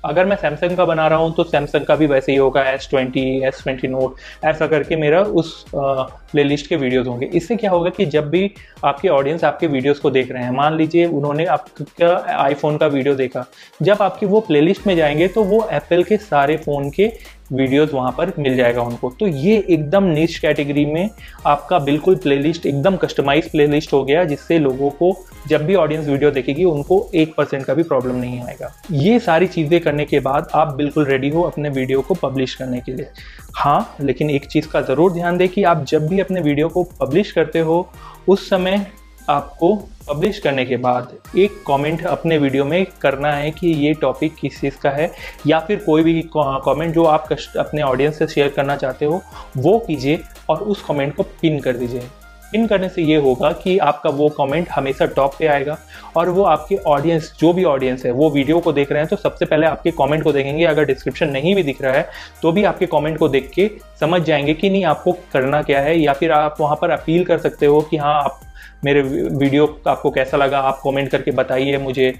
अगर 0.04 0.26
मैं 0.26 0.36
सैमसंग 0.36 0.76
का 0.76 0.84
बना 0.84 1.06
रहा 1.08 1.18
हूँ 1.18 1.32
तो 1.34 1.44
सैमसंग 1.44 1.84
का 1.86 1.94
भी 1.96 2.06
वैसे 2.06 2.32
ही 2.32 2.38
होगा 2.38 2.62
S 2.70 2.88
twenty 2.90 3.22
S 3.46 3.62
twenty 3.62 3.88
note 3.88 4.16
ऐसा 4.44 4.66
करके 4.66 4.96
मेरा 4.96 5.20
उस 5.22 5.64
प्ले 5.74 6.44
लिस्ट 6.44 6.66
के 6.66 6.76
वीडियोज़ 6.76 7.08
होंगे। 7.08 7.26
इससे 7.26 7.56
क्या 7.56 7.70
होगा 7.70 7.90
कि 7.90 8.06
जब 8.06 8.28
भी 8.30 8.50
आपके 8.84 9.08
ऑडियंस 9.08 9.44
आपके 9.44 9.66
वीडियोस 9.66 9.98
को 9.98 10.10
देख 10.10 10.30
रहे 10.32 10.44
हैं, 10.44 10.50
मान 10.50 10.76
लीजिए 10.76 11.06
उन्होंने 11.06 11.44
आपका 11.46 12.14
आईफोन 12.36 12.76
का 12.76 12.86
वीडियो 12.86 13.14
देखा, 13.14 13.44
जब 13.82 14.02
आपकी 14.02 14.26
वो 14.26 14.40
प्लेलिस्ट 14.40 14.86
में 14.86 14.94
जाएँगे 14.96 15.28
तो 15.28 15.42
वो 15.44 15.66
एप्पल 15.72 16.02
के 16.02 16.16
सारे 16.18 16.56
फ़ोन 16.56 16.90
के 16.90 17.12
वीडियोस 17.50 17.92
वहाँ 17.94 18.10
पर 18.18 18.32
मिल 18.38 18.56
जाएगा 18.56 18.82
उनको। 18.82 19.10
तो 19.10 19.26
ये 19.26 19.56
एकदम 19.68 20.04
निश 20.04 20.38
कैटेगरी 20.38 20.84
में 20.86 21.10
आपका 21.46 21.78
बिल्कुल 21.80 22.16
प्लेलिस्ट 22.16 22.66
एकदम 22.66 22.96
कस्टमाइज 22.96 23.50
प्लेलिस्ट 23.50 23.92
हो 23.92 24.02
गया, 24.04 24.24
जिससे 24.24 24.58
लोगों 24.58 24.90
को 24.92 25.14
जब 25.48 25.64
भी 25.66 25.74
ऑडियंस 25.74 26.06
वीडियो 26.08 26.30
देखेगी, 26.30 26.64
उनको 26.64 27.08
एक 27.14 27.34
परसेंट 27.36 27.64
का 27.64 27.74
भी 27.74 27.82
प्रॉब्लम 27.82 28.16
नहीं 28.16 28.40
आएगा। 28.40 28.72
ये 28.92 29.18
सारी 29.20 29.46
चीज़ें 29.48 29.80
करने 29.80 30.04
के 30.04 30.20
बाद 30.20 30.48
आप 30.54 30.74
बिल्कुल 30.74 31.06
रेडी 31.06 31.28
हो 31.28 31.42
अपने 31.42 31.68
वीडियो 31.70 32.00
को 32.00 32.14
पब्लिश 32.22 32.54
करने 32.54 32.80
के 32.80 32.92
लिए। 32.92 33.08
हाँ 33.56 33.96
लेकिन 34.00 34.30
एक 34.30 34.46
चीज़ 34.46 34.68
का 34.68 34.80
ज़रूर 34.82 35.12
ध्यान 35.12 35.36
दें 35.36 35.48
कि 35.48 35.64
आप 35.64 35.84
जब 35.84 36.06
भी 36.08 36.20
अपने 36.20 36.40
वीडियो 36.40 36.68
को 36.68 36.82
पब्लिश 37.00 37.32
करते 37.32 37.58
हो, 37.60 37.86
उस 38.28 38.48
समय 38.50 38.86
आपको 39.28 39.74
पब्लिश 40.08 40.38
करने 40.38 40.64
के 40.64 40.76
बाद 40.76 41.12
एक 41.38 41.62
कमेंट 41.66 42.04
अपने 42.06 42.38
वीडियो 42.38 42.64
में 42.64 42.84
करना 43.00 43.32
है 43.32 43.50
कि 43.50 43.68
ये 43.86 43.92
टॉपिक 43.94 44.34
किस 44.34 44.60
चीज़ 44.60 44.78
का 44.78 44.90
है, 44.90 45.10
या 45.46 45.58
फिर 45.60 45.82
कोई 45.86 46.02
भी 46.02 46.22
कमेंट 46.36 46.94
जो 46.94 47.04
आप 47.06 47.28
अपने 47.32 47.82
ऑडियंस 47.82 48.18
से 48.18 48.26
शेयर 48.26 48.48
करना 48.48 48.76
चाहते 48.76 49.04
हो, 49.04 49.20
वो 49.56 49.78
कीजिए 49.78 50.20
और 50.48 50.62
उस 50.62 50.82
कमेंट 50.82 51.14
को 51.14 51.22
पिन 51.42 51.60
कर 51.60 51.76
दीजिए। 51.76 52.02
पिन 52.52 52.66
करने 52.66 52.88
से 52.88 53.02
ये 53.02 53.16
होगा 53.16 53.50
कि 53.54 53.76
आपका 53.78 54.10
वो 54.10 54.28
कमेंट 54.28 54.68
हमेशा 54.68 55.06
टॉप 55.06 55.34
पे 55.38 55.46
आएगा 55.46 55.76
और 56.16 56.28
वो 56.28 56.42
आपके 56.44 56.76
ऑडियंस 56.86 57.32
जो 57.40 57.52
भी 57.52 57.64
ऑडियंस 57.64 58.04
है, 58.04 58.10
वो 58.12 58.30
वीडियो 58.30 58.58
को 58.60 58.72
देख 58.72 58.92
रहे 58.92 59.00
हैं 59.00 59.08
तो 59.08 59.16
सबसे 59.18 59.44
पहले 59.44 59.66
आपके 59.66 59.90
कमेंट 59.92 60.24
को 60.24 60.32
देखेंगे। 60.32 60.64
अगर 60.64 60.84
डिस्क्रिप्शन 60.84 61.30
नहीं 61.30 61.54
भी 61.54 61.62
दिख 61.62 61.82
रहा 61.82 61.92
है 61.92 62.08
तो 62.42 62.52
भी 62.52 62.64
आपके 62.64 62.86
कमेंट 62.88 63.18
को 63.18 63.28
देख 63.28 63.50
के 63.54 63.70
समझ 64.00 64.22
जाएँगे 64.22 64.54
कि 64.54 64.70
नहीं, 64.70 64.84
आपको 64.84 65.12
करना 65.32 65.62
क्या 65.62 65.80
है, 65.80 65.98
या 65.98 66.12
फिर 66.12 66.32
आप 66.32 66.56
वहाँ 66.60 66.78
पर 66.80 66.90
अपील 66.90 67.24
कर 67.24 67.38
सकते 67.38 67.66
हो 67.66 67.80
कि 67.80 67.96
हाँ 67.96 68.22
आप 68.22 68.40
मेरे 68.84 69.02
वीडियो 69.02 69.66
आपको 69.88 70.10
कैसा 70.10 70.36
लगा 70.36 70.58
आप 70.60 70.80
कमेंट 70.84 71.10
करके 71.10 71.30
बताइए 71.30 71.78
मुझे 71.78 72.12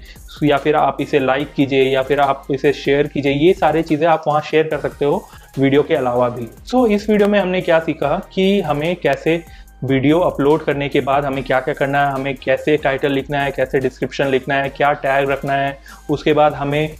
या 0.43 0.57
फिर 0.57 0.75
आप 0.75 0.97
इसे 1.01 1.19
लाइक 1.19 1.53
कीजिए 1.53 1.83
या 1.83 2.01
फिर 2.03 2.19
आप 2.19 2.47
इसे 2.51 2.73
शेयर 2.73 3.07
कीजिए 3.07 3.33
ये 3.33 3.53
सारी 3.53 3.81
चीज़ें 3.83 4.07
आप 4.07 4.23
वहाँ 4.27 4.41
शेयर 4.41 4.67
कर 4.67 4.79
सकते 4.79 5.05
हो 5.05 5.23
वीडियो 5.59 5.83
के 5.83 5.95
अलावा 5.95 6.29
भी। 6.29 6.45
सो 6.45 6.85
so, 6.85 6.91
इस 6.91 7.09
वीडियो 7.09 7.27
में 7.29 7.39
हमने 7.39 7.61
क्या 7.61 7.79
सीखा 7.79 8.17
कि 8.33 8.61
हमें 8.61 8.95
कैसे 8.95 9.43
वीडियो 9.83 10.19
अपलोड 10.19 10.63
करने 10.63 10.87
के 10.89 11.01
बाद 11.01 11.25
हमें 11.25 11.43
क्या 11.43 11.59
क्या 11.59 11.73
करना 11.73 12.05
है 12.05 12.13
हमें 12.13 12.35
कैसे 12.35 12.77
टाइटल 12.77 13.11
लिखना 13.11 13.39
है 13.41 13.51
कैसे 13.51 13.79
डिस्क्रिप्शन 13.79 14.27
लिखना 14.27 14.55
है 14.55 14.69
क्या 14.69 14.91
टैग 15.03 15.29
रखना 15.29 15.53
है 15.53 15.77
उसके 16.09 16.33
बाद 16.33 16.53
हमें 16.53 16.95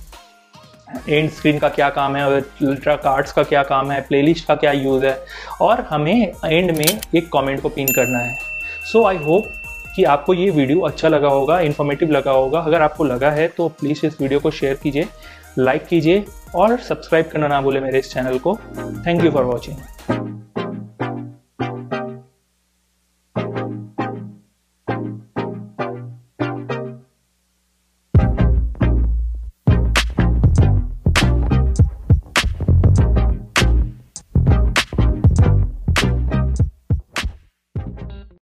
एंड 1.10 1.30
स्क्रीन 1.30 1.60
का 1.60 1.70
क्या 1.70 1.90
काम 1.90 2.16
है 2.16 2.24
अल्ट्रा 2.32 2.96
कार्ड्स 2.96 3.32
का 3.32 3.44
क्या 3.44 3.64
काम 3.64 3.92
है 3.92 4.02
प्लेलिस्ट 4.02 4.48
का 4.48 4.56
क्या 4.56 4.72
यूज़ 4.72 5.06
है 5.06 5.18
और 5.62 5.82
हमें 5.90 6.32
एंड 6.46 6.78
में 6.78 6.86
एक 7.16 7.30
कमेंट 7.34 7.62
को 7.62 7.70
पिन 7.70 7.88
करना 7.88 8.20
है। 8.20 8.51
सो 8.92 9.04
आई 9.06 9.18
होप 9.18 9.52
कि 9.96 10.04
आपको 10.04 10.34
ये 10.34 10.50
वीडियो 10.52 10.80
अच्छा 10.82 11.08
लगा 11.08 11.28
होगा 11.28 11.60
इन्फॉर्मेटिव 11.62 12.12
लगा 12.12 12.32
होगा। 12.32 12.60
अगर 12.60 12.82
आपको 12.82 13.04
लगा 13.04 13.30
है 13.32 13.48
तो 13.48 13.68
प्लीज़ 13.80 14.06
इस 14.06 14.20
वीडियो 14.22 14.40
को 14.40 14.52
शेयर 14.52 14.76
कीजिए 14.84 15.08
लाइक 15.60 15.86
कीजिए 15.88 16.24
और 16.56 16.78
सब्सक्राइब 16.80 17.30
करना 17.32 17.48
ना 17.48 17.62
भूले 17.62 17.80
मेरे 17.80 18.00
इस 18.00 18.14
चैनल 18.14 18.38
को। 18.40 18.56
Thank 19.08 19.24
you 19.24 19.32
for 19.32 19.44
watching 19.44 19.78